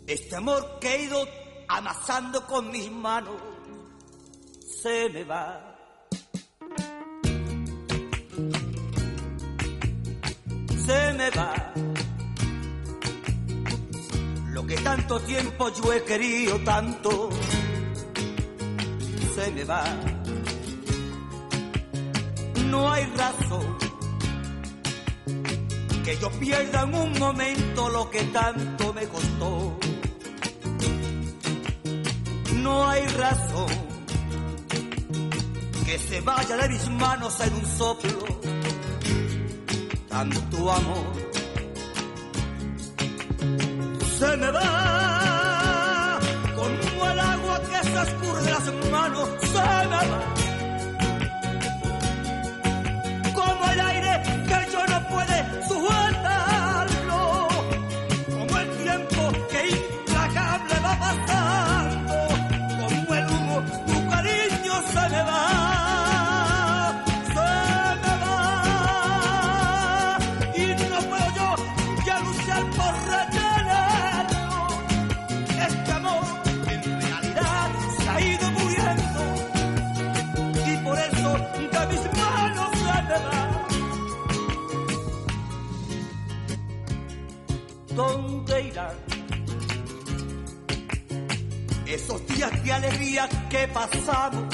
Este 0.04 0.34
amor 0.34 0.78
que 0.80 0.94
he 0.94 1.02
ido 1.04 1.28
amasando 1.68 2.44
con 2.46 2.72
mis 2.72 2.90
manos, 2.90 3.40
se 4.82 5.08
me 5.10 5.22
va. 5.22 5.76
Se 10.86 11.12
me 11.18 11.30
va. 11.30 11.72
Lo 14.54 14.66
que 14.66 14.76
tanto 14.78 15.20
tiempo 15.20 15.70
yo 15.80 15.92
he 15.92 16.02
querido 16.02 16.58
tanto, 16.64 17.30
se 19.38 19.50
me 19.52 19.64
va. 19.64 19.84
No 22.70 22.90
hay 22.90 23.04
razón 23.22 23.66
que 26.04 26.16
yo 26.18 26.30
pierda 26.40 26.82
en 26.82 26.94
un 26.94 27.18
momento 27.18 27.88
lo 27.88 28.10
que 28.10 28.22
tanto 28.24 28.92
me 28.92 29.06
costó. 29.06 29.78
No 32.64 32.88
hay 32.88 33.06
razón 33.24 33.72
que 35.86 35.98
se 35.98 36.20
vaya 36.20 36.56
de 36.56 36.68
mis 36.68 36.90
manos 36.90 37.40
en 37.40 37.54
un 37.54 37.66
soplo 37.78 38.18
tanto 40.08 40.72
amor. 40.72 41.12
Se 44.18 44.36
me 44.36 44.50
va 44.50 44.97
agua 47.98 48.04
que 48.04 48.10
se 48.10 48.16
escurre 48.16 48.42
de 48.42 48.50
las 48.50 48.90
manos, 48.90 49.28
se 49.40 49.46
me 49.48 49.86
va. 49.88 50.37
Alegría 92.88 93.28
que 93.50 93.68
pasamos, 93.68 94.44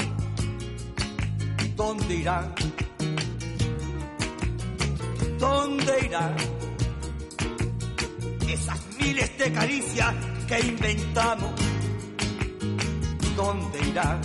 ¿dónde 1.75 2.15
irán? 2.15 2.53
¿Dónde 5.39 6.05
irán? 6.05 6.35
Esas 8.47 8.79
miles 8.99 9.37
de 9.37 9.51
caricias 9.51 10.15
que 10.47 10.59
inventamos, 10.59 11.51
¿dónde 13.35 13.87
irán? 13.87 14.21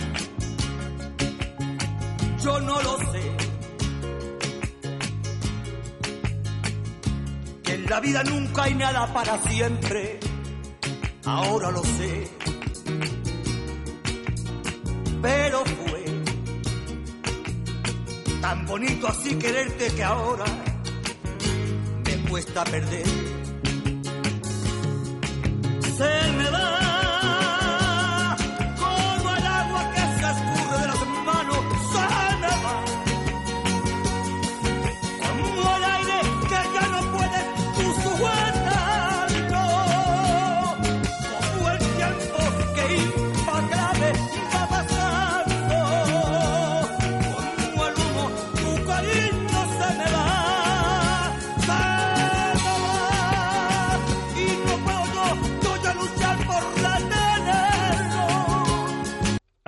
Yo 2.43 2.59
no 2.59 2.81
lo 2.81 2.97
sé. 3.11 3.31
Que 7.63 7.73
en 7.75 7.85
la 7.89 7.99
vida 7.99 8.23
nunca 8.23 8.63
hay 8.63 8.75
nada 8.75 9.13
para 9.13 9.37
siempre, 9.43 10.19
ahora 11.23 11.71
lo 11.71 11.83
sé. 11.83 12.60
Fue 15.65 16.05
tan 18.41 18.65
bonito 18.65 19.07
así 19.07 19.35
quererte 19.35 19.87
que 19.95 20.03
ahora 20.03 20.45
me 22.05 22.29
cuesta 22.29 22.63
perder. 22.63 23.05
Se 25.97 26.31
me 26.37 26.80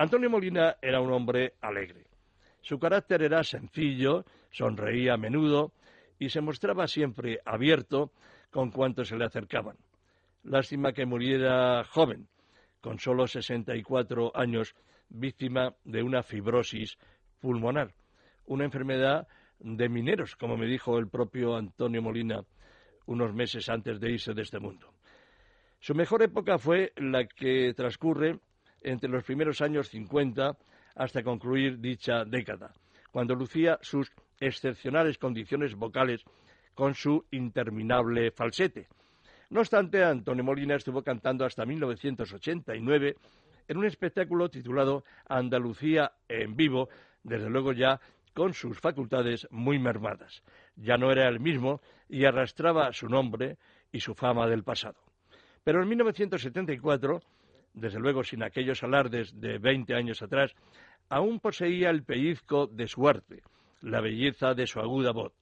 Antonio 0.04 0.28
Molina 0.28 0.76
era 0.82 1.00
un 1.00 1.10
hombre 1.10 1.54
alegre. 1.62 2.04
Su 2.60 2.78
carácter 2.78 3.22
era 3.22 3.42
sencillo, 3.42 4.26
sonreía 4.50 5.14
a 5.14 5.16
menudo 5.16 5.72
y 6.18 6.28
se 6.28 6.42
mostraba 6.42 6.86
siempre 6.88 7.40
abierto 7.46 8.12
con 8.50 8.70
cuantos 8.70 9.08
se 9.08 9.16
le 9.16 9.24
acercaban. 9.24 9.78
Lástima 10.42 10.92
que 10.92 11.06
muriera 11.06 11.82
joven, 11.84 12.28
con 12.82 12.98
solo 12.98 13.26
64 13.26 14.32
años, 14.34 14.74
víctima 15.08 15.74
de 15.84 16.02
una 16.02 16.22
fibrosis 16.22 16.98
pulmonar, 17.40 17.94
una 18.44 18.66
enfermedad 18.66 19.26
de 19.58 19.88
mineros, 19.88 20.36
como 20.36 20.58
me 20.58 20.66
dijo 20.66 20.98
el 20.98 21.08
propio 21.08 21.56
Antonio 21.56 22.02
Molina 22.02 22.44
unos 23.06 23.32
meses 23.32 23.70
antes 23.70 23.98
de 24.00 24.10
irse 24.10 24.34
de 24.34 24.42
este 24.42 24.60
mundo. 24.60 24.92
Su 25.80 25.94
mejor 25.94 26.22
época 26.22 26.58
fue 26.58 26.92
la 26.96 27.24
que 27.24 27.72
transcurre 27.74 28.38
entre 28.84 29.10
los 29.10 29.24
primeros 29.24 29.60
años 29.60 29.88
50 29.88 30.56
hasta 30.94 31.22
concluir 31.22 31.80
dicha 31.80 32.24
década, 32.24 32.72
cuando 33.10 33.34
lucía 33.34 33.78
sus 33.82 34.12
excepcionales 34.38 35.18
condiciones 35.18 35.74
vocales 35.74 36.24
con 36.74 36.94
su 36.94 37.24
interminable 37.30 38.30
falsete. 38.30 38.88
No 39.50 39.60
obstante, 39.60 40.04
Antonio 40.04 40.44
Molina 40.44 40.76
estuvo 40.76 41.02
cantando 41.02 41.44
hasta 41.44 41.64
1989 41.64 43.16
en 43.68 43.76
un 43.76 43.84
espectáculo 43.84 44.48
titulado 44.48 45.04
Andalucía 45.28 46.12
en 46.28 46.56
vivo, 46.56 46.88
desde 47.22 47.50
luego 47.50 47.72
ya 47.72 48.00
con 48.34 48.52
sus 48.52 48.78
facultades 48.80 49.46
muy 49.50 49.78
mermadas. 49.78 50.42
Ya 50.76 50.96
no 50.98 51.10
era 51.12 51.28
el 51.28 51.40
mismo 51.40 51.80
y 52.08 52.24
arrastraba 52.24 52.92
su 52.92 53.08
nombre 53.08 53.56
y 53.92 54.00
su 54.00 54.14
fama 54.14 54.48
del 54.48 54.64
pasado. 54.64 54.96
Pero 55.62 55.82
en 55.82 55.88
1974, 55.88 57.22
desde 57.74 57.98
luego 57.98 58.24
sin 58.24 58.42
aquellos 58.42 58.82
alardes 58.82 59.38
de 59.40 59.58
20 59.58 59.94
años 59.94 60.22
atrás, 60.22 60.54
aún 61.08 61.40
poseía 61.40 61.90
el 61.90 62.04
pellizco 62.04 62.66
de 62.66 62.88
su 62.88 63.06
arte, 63.08 63.42
la 63.82 64.00
belleza 64.00 64.54
de 64.54 64.66
su 64.66 64.80
aguda 64.80 65.12
voz. 65.12 65.32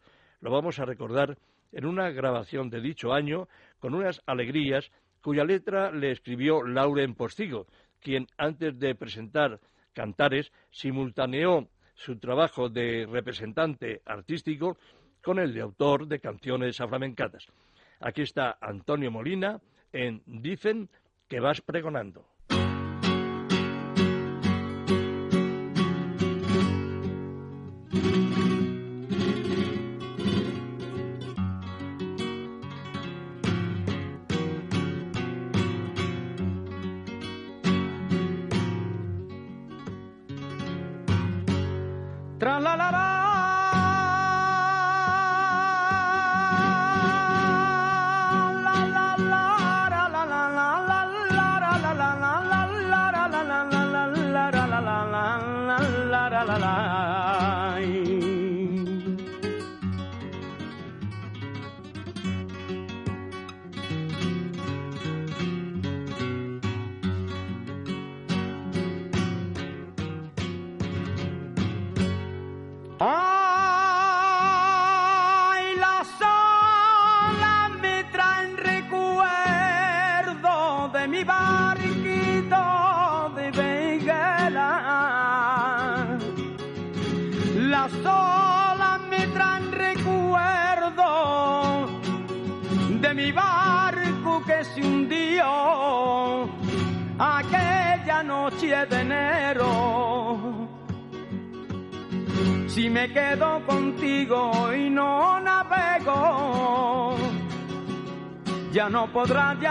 Lo 0.41 0.51
vamos 0.51 0.79
a 0.79 0.85
recordar 0.85 1.39
en 1.71 1.87
una 1.87 2.11
grabación 2.11 2.69
de 2.69 2.81
dicho 2.81 3.13
año 3.13 3.49
con 3.79 3.95
unas 3.95 4.23
alegrías 4.27 4.91
cuya 5.21 5.45
letra 5.45 5.93
le 5.93 6.11
escribió 6.11 6.65
Lauren 6.65 7.15
Postigo, 7.15 7.67
quien 8.01 8.27
antes 8.37 8.79
de 8.79 8.95
presentar 8.95 9.61
Cantares 9.93 10.51
simultaneó 10.71 11.69
su 11.95 12.19
trabajo 12.19 12.69
de 12.69 13.07
representante 13.09 14.01
artístico 14.07 14.79
con 15.23 15.39
el 15.39 15.55
de 15.55 15.61
autor 15.61 16.09
de 16.09 16.19
canciones 16.19 16.81
aflamencadas. 16.81 17.47
Aquí 18.01 18.23
está 18.23 18.59
Antonio 18.61 19.11
Molina 19.11 19.61
en 19.93 20.23
Dicen 20.27 20.89
que 21.33 21.41
vas 21.41 21.63
pregonando. 21.63 22.32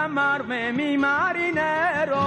Llamarme 0.01 0.73
mi 0.73 0.97
marinero. 0.97 2.23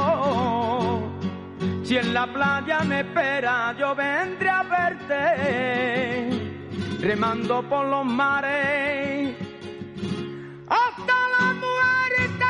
Si 1.83 1.97
en 1.97 2.15
la 2.15 2.33
playa 2.33 2.81
me 2.85 3.01
espera, 3.01 3.75
yo 3.77 3.95
vendré 3.97 4.49
a 4.49 4.63
verte, 4.63 6.31
remando 7.01 7.69
por 7.69 7.87
los 7.87 8.07
mares. 8.07 9.37
Hasta 10.69 11.15
la 11.39 11.53
muerte. 11.55 12.45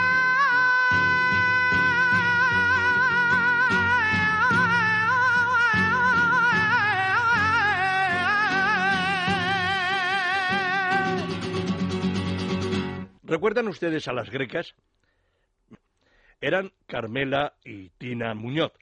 ¿Recuerdan 13.23 13.69
ustedes 13.69 14.07
a 14.07 14.13
las 14.13 14.29
grecas? 14.31 14.75
Eran 16.45 16.73
Carmela 16.87 17.55
y 17.65 17.89
Tina 17.97 18.35
Muñoz, 18.35 18.73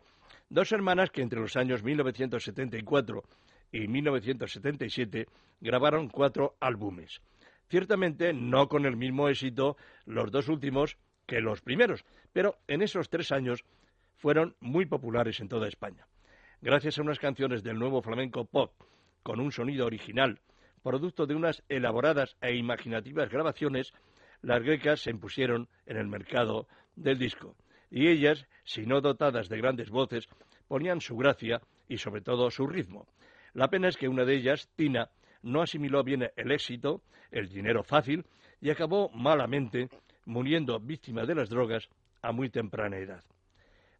dos 0.51 0.73
hermanas 0.73 1.11
que 1.11 1.23
entre 1.23 1.39
los 1.39 1.57
años 1.57 1.85
1974 1.85 3.23
y 3.71 3.87
1977 3.87 5.29
grabaron 5.61 6.09
cuatro 6.09 6.57
álbumes. 6.59 7.21
Ciertamente 7.69 8.33
no 8.33 8.69
con 8.69 8.85
el 8.85 8.97
mismo 8.97 9.29
éxito 9.29 9.77
los 10.07 10.33
dos 10.33 10.49
últimos 10.49 10.99
que 11.25 11.41
los 11.41 11.61
primeros, 11.61 12.05
pero 12.33 12.57
en 12.67 12.83
esos 12.83 13.09
tres 13.09 13.31
años 13.31 13.63
fueron 14.17 14.57
muy 14.59 14.87
populares 14.87 15.39
en 15.39 15.49
toda 15.49 15.69
España. 15.69 16.09
Gracias 16.63 16.99
a 16.99 17.03
unas 17.03 17.21
canciones 17.21 17.63
del 17.63 17.79
nuevo 17.79 18.03
flamenco 18.03 18.45
pop 18.45 18.73
con 19.23 19.39
un 19.39 19.53
sonido 19.53 19.87
original, 19.87 20.41
producto 20.83 21.27
de 21.27 21.37
unas 21.37 21.63
elaboradas 21.69 22.37
e 22.41 22.57
imaginativas 22.57 23.31
grabaciones, 23.31 23.93
las 24.41 24.65
grecas 24.65 24.99
se 24.99 25.11
impusieron 25.11 25.69
en 25.87 25.97
el 25.97 26.09
mercado 26.09 26.67
del 26.97 27.19
disco. 27.19 27.57
Y 27.91 28.09
ellas, 28.09 28.47
si 28.65 28.87
no 28.87 29.01
dotadas 29.01 29.49
de 29.49 29.59
grandes 29.59 29.91
voces, 29.91 30.29
ponían 30.69 31.01
su 31.01 31.17
gracia 31.17 31.61
y 31.89 31.99
sobre 31.99 32.23
todo 32.23 32.51
su 32.51 32.67
ritmo. 32.67 33.07
La 33.55 33.69
pena 33.69 33.89
es 33.89 33.97
que 33.97 34.09
una 34.09 34.25
de 34.25 34.35
ellas, 34.35 34.69
Tina, 34.77 35.11
no 35.43 35.63
asimiló 35.63 36.03
bien 36.03 36.31
el 36.37 36.53
éxito, 36.53 37.03
el 37.31 37.49
dinero 37.49 37.83
fácil, 37.83 38.25
y 38.61 38.71
acabó 38.71 39.11
malamente 39.11 39.89
muriendo 40.25 40.79
víctima 40.79 41.25
de 41.27 41.35
las 41.35 41.51
drogas 41.51 41.89
a 42.23 42.33
muy 42.33 42.49
temprana 42.49 42.97
edad. 42.97 43.23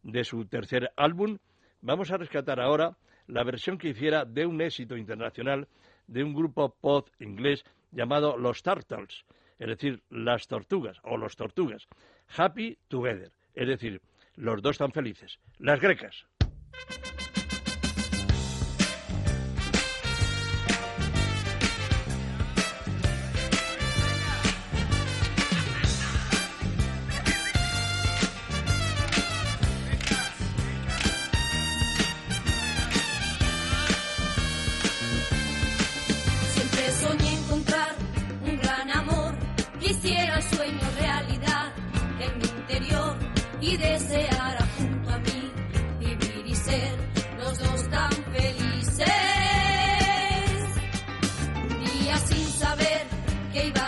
De 0.01 0.23
su 0.23 0.45
tercer 0.45 0.91
álbum, 0.95 1.37
vamos 1.81 2.11
a 2.11 2.17
rescatar 2.17 2.59
ahora 2.59 2.97
la 3.27 3.43
versión 3.43 3.77
que 3.77 3.89
hiciera 3.89 4.25
de 4.25 4.45
un 4.45 4.61
éxito 4.61 4.97
internacional 4.97 5.67
de 6.07 6.23
un 6.23 6.33
grupo 6.33 6.75
pop 6.81 7.09
inglés 7.19 7.63
llamado 7.91 8.37
Los 8.37 8.63
Turtles, 8.63 9.25
es 9.59 9.67
decir, 9.67 10.01
las 10.09 10.47
tortugas 10.47 10.97
o 11.03 11.17
los 11.17 11.35
tortugas. 11.35 11.87
Happy 12.35 12.77
Together, 12.87 13.31
es 13.53 13.67
decir, 13.67 14.01
los 14.35 14.61
dos 14.61 14.77
tan 14.77 14.91
felices, 14.91 15.39
las 15.59 15.79
grecas. 15.79 16.25
Saber 53.53 53.71
qué 53.71 53.82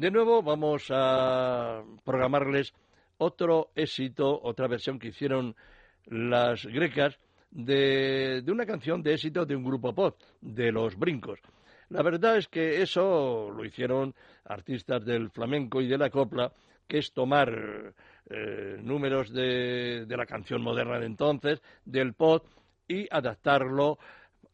De 0.00 0.10
nuevo 0.10 0.42
vamos 0.42 0.86
a 0.88 1.82
programarles 2.06 2.72
otro 3.18 3.68
éxito, 3.74 4.40
otra 4.42 4.66
versión 4.66 4.98
que 4.98 5.08
hicieron 5.08 5.54
las 6.06 6.64
grecas 6.64 7.18
de, 7.50 8.40
de 8.40 8.50
una 8.50 8.64
canción 8.64 9.02
de 9.02 9.12
éxito 9.12 9.44
de 9.44 9.54
un 9.54 9.62
grupo 9.62 9.94
pop, 9.94 10.18
de 10.40 10.72
los 10.72 10.96
brincos. 10.96 11.38
La 11.90 12.02
verdad 12.02 12.38
es 12.38 12.48
que 12.48 12.80
eso 12.80 13.50
lo 13.54 13.62
hicieron 13.62 14.14
artistas 14.46 15.04
del 15.04 15.28
flamenco 15.28 15.82
y 15.82 15.86
de 15.86 15.98
la 15.98 16.08
copla, 16.08 16.50
que 16.88 16.96
es 16.96 17.12
tomar 17.12 17.92
eh, 18.30 18.78
números 18.82 19.30
de, 19.30 20.06
de 20.06 20.16
la 20.16 20.24
canción 20.24 20.62
moderna 20.62 20.98
de 20.98 21.04
entonces, 21.04 21.60
del 21.84 22.14
pop, 22.14 22.46
y 22.88 23.06
adaptarlo 23.10 23.98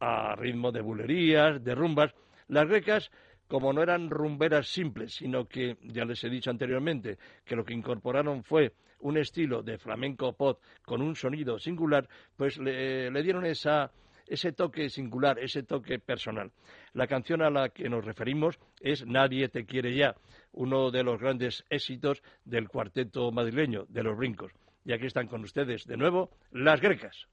a 0.00 0.34
ritmo 0.34 0.72
de 0.72 0.80
bulerías, 0.80 1.62
de 1.62 1.76
rumbas. 1.76 2.12
Las 2.48 2.66
grecas, 2.66 3.12
como 3.48 3.72
no 3.72 3.82
eran 3.82 4.10
rumberas 4.10 4.68
simples, 4.68 5.14
sino 5.14 5.46
que, 5.46 5.76
ya 5.82 6.04
les 6.04 6.22
he 6.24 6.28
dicho 6.28 6.50
anteriormente, 6.50 7.18
que 7.44 7.56
lo 7.56 7.64
que 7.64 7.74
incorporaron 7.74 8.42
fue 8.42 8.72
un 9.00 9.18
estilo 9.18 9.62
de 9.62 9.78
flamenco 9.78 10.32
pop 10.32 10.60
con 10.84 11.02
un 11.02 11.14
sonido 11.14 11.58
singular, 11.58 12.08
pues 12.36 12.58
le, 12.58 13.10
dieron 13.22 13.44
esa, 13.44 13.92
ese 14.26 14.52
toque 14.52 14.88
singular, 14.88 15.38
ese 15.38 15.62
toque 15.62 15.98
personal. 15.98 16.50
La 16.92 17.06
canción 17.06 17.42
a 17.42 17.50
la 17.50 17.68
que 17.68 17.88
nos 17.88 18.04
referimos 18.04 18.58
es 18.80 19.06
Nadie 19.06 19.48
te 19.48 19.64
quiere 19.64 19.94
ya, 19.94 20.16
uno 20.52 20.90
de 20.90 21.04
los 21.04 21.20
grandes 21.20 21.64
éxitos 21.70 22.22
del 22.44 22.68
cuarteto 22.68 23.30
madrileño, 23.30 23.84
de 23.88 24.02
los 24.02 24.16
brincos. 24.16 24.52
Y 24.84 24.92
aquí 24.92 25.06
están 25.06 25.26
con 25.28 25.42
ustedes 25.42 25.84
de 25.84 25.96
nuevo 25.96 26.30
las 26.52 26.80
grecas. 26.80 27.26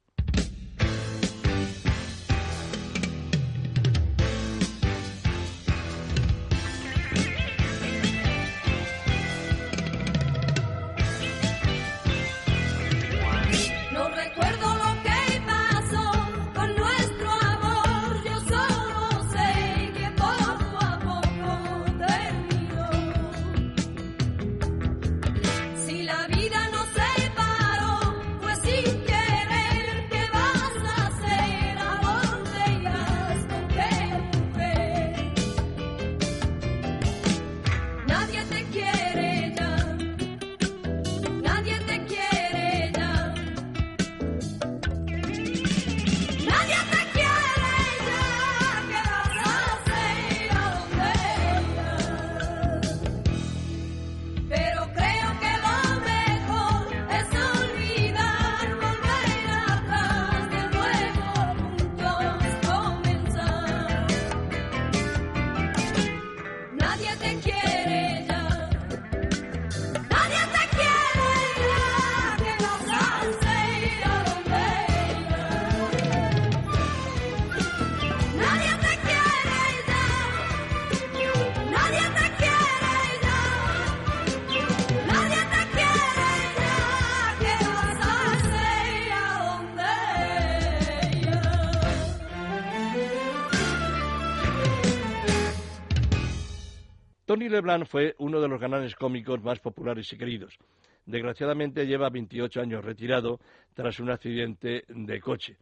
Tony 97.43 97.55
Leblanc 97.55 97.85
fue 97.85 98.15
uno 98.19 98.39
de 98.39 98.47
los 98.47 98.57
galanes 98.57 98.95
cómicos 98.95 99.43
más 99.43 99.59
populares 99.59 100.13
y 100.13 100.17
queridos. 100.17 100.57
Desgraciadamente 101.05 101.85
lleva 101.85 102.09
28 102.09 102.61
años 102.61 102.85
retirado 102.85 103.37
tras 103.73 103.99
un 103.99 104.09
accidente 104.11 104.85
de 104.87 105.19
coche. 105.19 105.57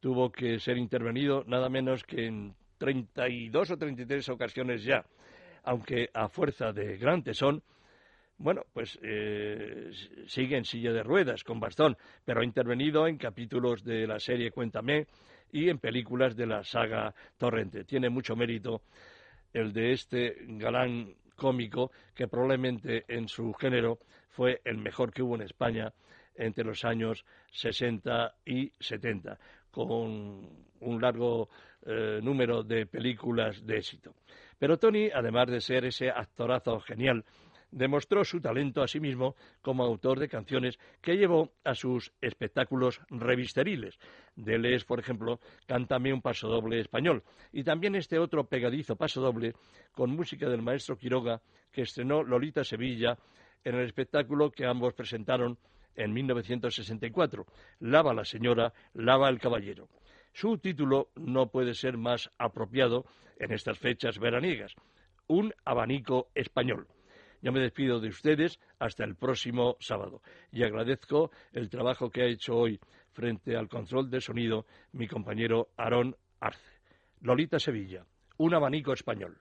Tuvo 0.00 0.30
que 0.30 0.60
ser 0.60 0.76
intervenido 0.76 1.44
nada 1.46 1.70
menos 1.70 2.04
que 2.04 2.26
en 2.26 2.54
32 2.76 3.70
o 3.70 3.78
33 3.78 4.28
ocasiones 4.28 4.84
ya, 4.84 5.02
aunque 5.64 6.10
a 6.12 6.28
fuerza 6.28 6.74
de 6.74 6.98
gran 6.98 7.22
tesón, 7.22 7.62
bueno, 8.36 8.66
pues 8.74 8.98
eh, 9.02 9.90
sigue 10.26 10.58
en 10.58 10.66
silla 10.66 10.92
de 10.92 11.02
ruedas, 11.02 11.42
con 11.42 11.58
bastón, 11.58 11.96
pero 12.26 12.42
ha 12.42 12.44
intervenido 12.44 13.06
en 13.06 13.16
capítulos 13.16 13.82
de 13.82 14.06
la 14.06 14.20
serie 14.20 14.50
Cuéntame 14.50 15.06
y 15.52 15.70
en 15.70 15.78
películas 15.78 16.36
de 16.36 16.46
la 16.46 16.62
saga 16.64 17.14
Torrente. 17.38 17.84
Tiene 17.84 18.10
mucho 18.10 18.36
mérito 18.36 18.82
el 19.52 19.72
de 19.72 19.92
este 19.92 20.36
galán 20.46 21.14
cómico 21.36 21.92
que 22.14 22.28
probablemente 22.28 23.04
en 23.08 23.28
su 23.28 23.52
género 23.54 23.98
fue 24.30 24.60
el 24.64 24.78
mejor 24.78 25.12
que 25.12 25.22
hubo 25.22 25.36
en 25.36 25.42
España 25.42 25.92
entre 26.34 26.64
los 26.64 26.84
años 26.84 27.24
60 27.52 28.34
y 28.44 28.70
70, 28.78 29.38
con 29.70 30.48
un 30.80 31.00
largo 31.00 31.48
eh, 31.84 32.20
número 32.22 32.62
de 32.62 32.86
películas 32.86 33.64
de 33.66 33.78
éxito. 33.78 34.14
Pero 34.58 34.78
Tony, 34.78 35.10
además 35.10 35.48
de 35.48 35.60
ser 35.60 35.84
ese 35.84 36.10
actorazo 36.10 36.80
genial, 36.80 37.24
demostró 37.70 38.24
su 38.24 38.40
talento 38.40 38.82
a 38.82 38.88
sí 38.88 39.00
como 39.62 39.84
autor 39.84 40.18
de 40.18 40.28
canciones 40.28 40.78
que 41.00 41.16
llevó 41.16 41.52
a 41.64 41.74
sus 41.74 42.12
espectáculos 42.20 43.00
revisteriles. 43.10 43.98
De 44.36 44.54
él 44.54 44.66
es, 44.66 44.84
por 44.84 45.00
ejemplo, 45.00 45.40
Cántame 45.66 46.12
un 46.12 46.22
pasodoble 46.22 46.80
español. 46.80 47.22
Y 47.52 47.64
también 47.64 47.94
este 47.94 48.18
otro 48.18 48.44
pegadizo 48.44 48.96
pasodoble 48.96 49.54
con 49.92 50.10
música 50.10 50.48
del 50.48 50.62
maestro 50.62 50.96
Quiroga 50.96 51.40
que 51.72 51.82
estrenó 51.82 52.22
Lolita 52.22 52.64
Sevilla 52.64 53.18
en 53.64 53.74
el 53.74 53.84
espectáculo 53.84 54.50
que 54.50 54.66
ambos 54.66 54.94
presentaron 54.94 55.58
en 55.94 56.12
1964, 56.12 57.46
Lava 57.80 58.14
la 58.14 58.24
señora, 58.24 58.72
lava 58.94 59.28
el 59.28 59.40
caballero. 59.40 59.88
Su 60.32 60.58
título 60.58 61.10
no 61.16 61.50
puede 61.50 61.74
ser 61.74 61.96
más 61.96 62.30
apropiado 62.38 63.04
en 63.38 63.52
estas 63.52 63.78
fechas 63.78 64.18
veraniegas, 64.18 64.74
Un 65.26 65.52
abanico 65.64 66.28
español. 66.34 66.86
Yo 67.40 67.52
me 67.52 67.60
despido 67.60 68.00
de 68.00 68.08
ustedes 68.08 68.58
hasta 68.78 69.04
el 69.04 69.14
próximo 69.14 69.76
sábado 69.80 70.22
y 70.50 70.64
agradezco 70.64 71.30
el 71.52 71.68
trabajo 71.68 72.10
que 72.10 72.22
ha 72.22 72.26
hecho 72.26 72.56
hoy 72.56 72.80
frente 73.12 73.56
al 73.56 73.68
control 73.68 74.10
de 74.10 74.20
sonido 74.20 74.66
mi 74.92 75.06
compañero 75.06 75.68
Aarón 75.76 76.16
Arce. 76.40 76.78
Lolita 77.20 77.58
Sevilla, 77.58 78.04
un 78.36 78.54
abanico 78.54 78.92
español. 78.92 79.38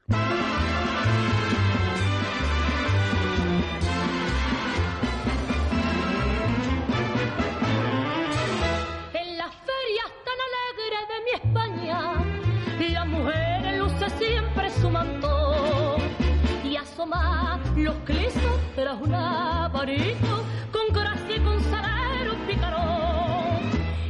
Un 18.94 19.14
abanico 19.14 20.46
con 20.72 20.94
gracia 20.94 21.36
y 21.36 21.40
con 21.42 21.62
salero 21.62 22.34
pícaro. 22.48 22.78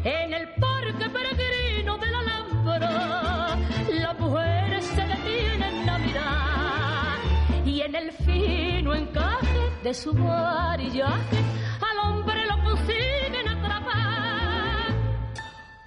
En 0.04 0.34
el 0.34 0.48
parque 0.60 1.10
peregrino 1.10 1.98
de 1.98 2.12
la 2.12 2.20
Alhambra, 2.20 3.58
las 3.90 4.20
mujeres 4.20 4.86
se 4.86 5.02
detienen 5.02 5.90
a 5.90 5.98
mirar 5.98 7.18
y 7.66 7.82
en 7.82 7.96
el 7.96 8.12
fino 8.12 8.94
encaje 8.94 9.72
de 9.84 9.94
su 9.94 10.14
varillaje 10.14 11.38
al 11.82 11.98
hombre 12.10 12.46
lo 12.46 12.64
consiguen 12.64 13.48
atrapar. 13.48 14.94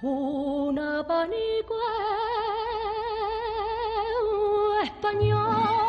Un 0.01 0.77
abanico 0.79 1.75
español 4.83 5.81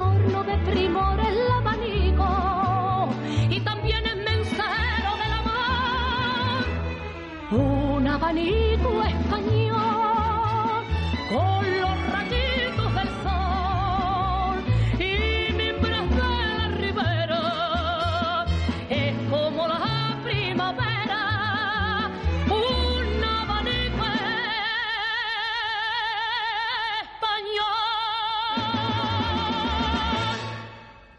adorno 0.00 0.42
de 0.44 0.56
primor 0.70 1.20
el 1.20 1.50
abanico 1.50 3.08
y 3.50 3.60
también 3.60 4.04
es 4.06 4.16
mensajero 4.16 5.16
del 5.22 5.32
amor. 5.42 6.64
Un 7.50 8.06
abanico 8.06 9.02
es 9.04 9.14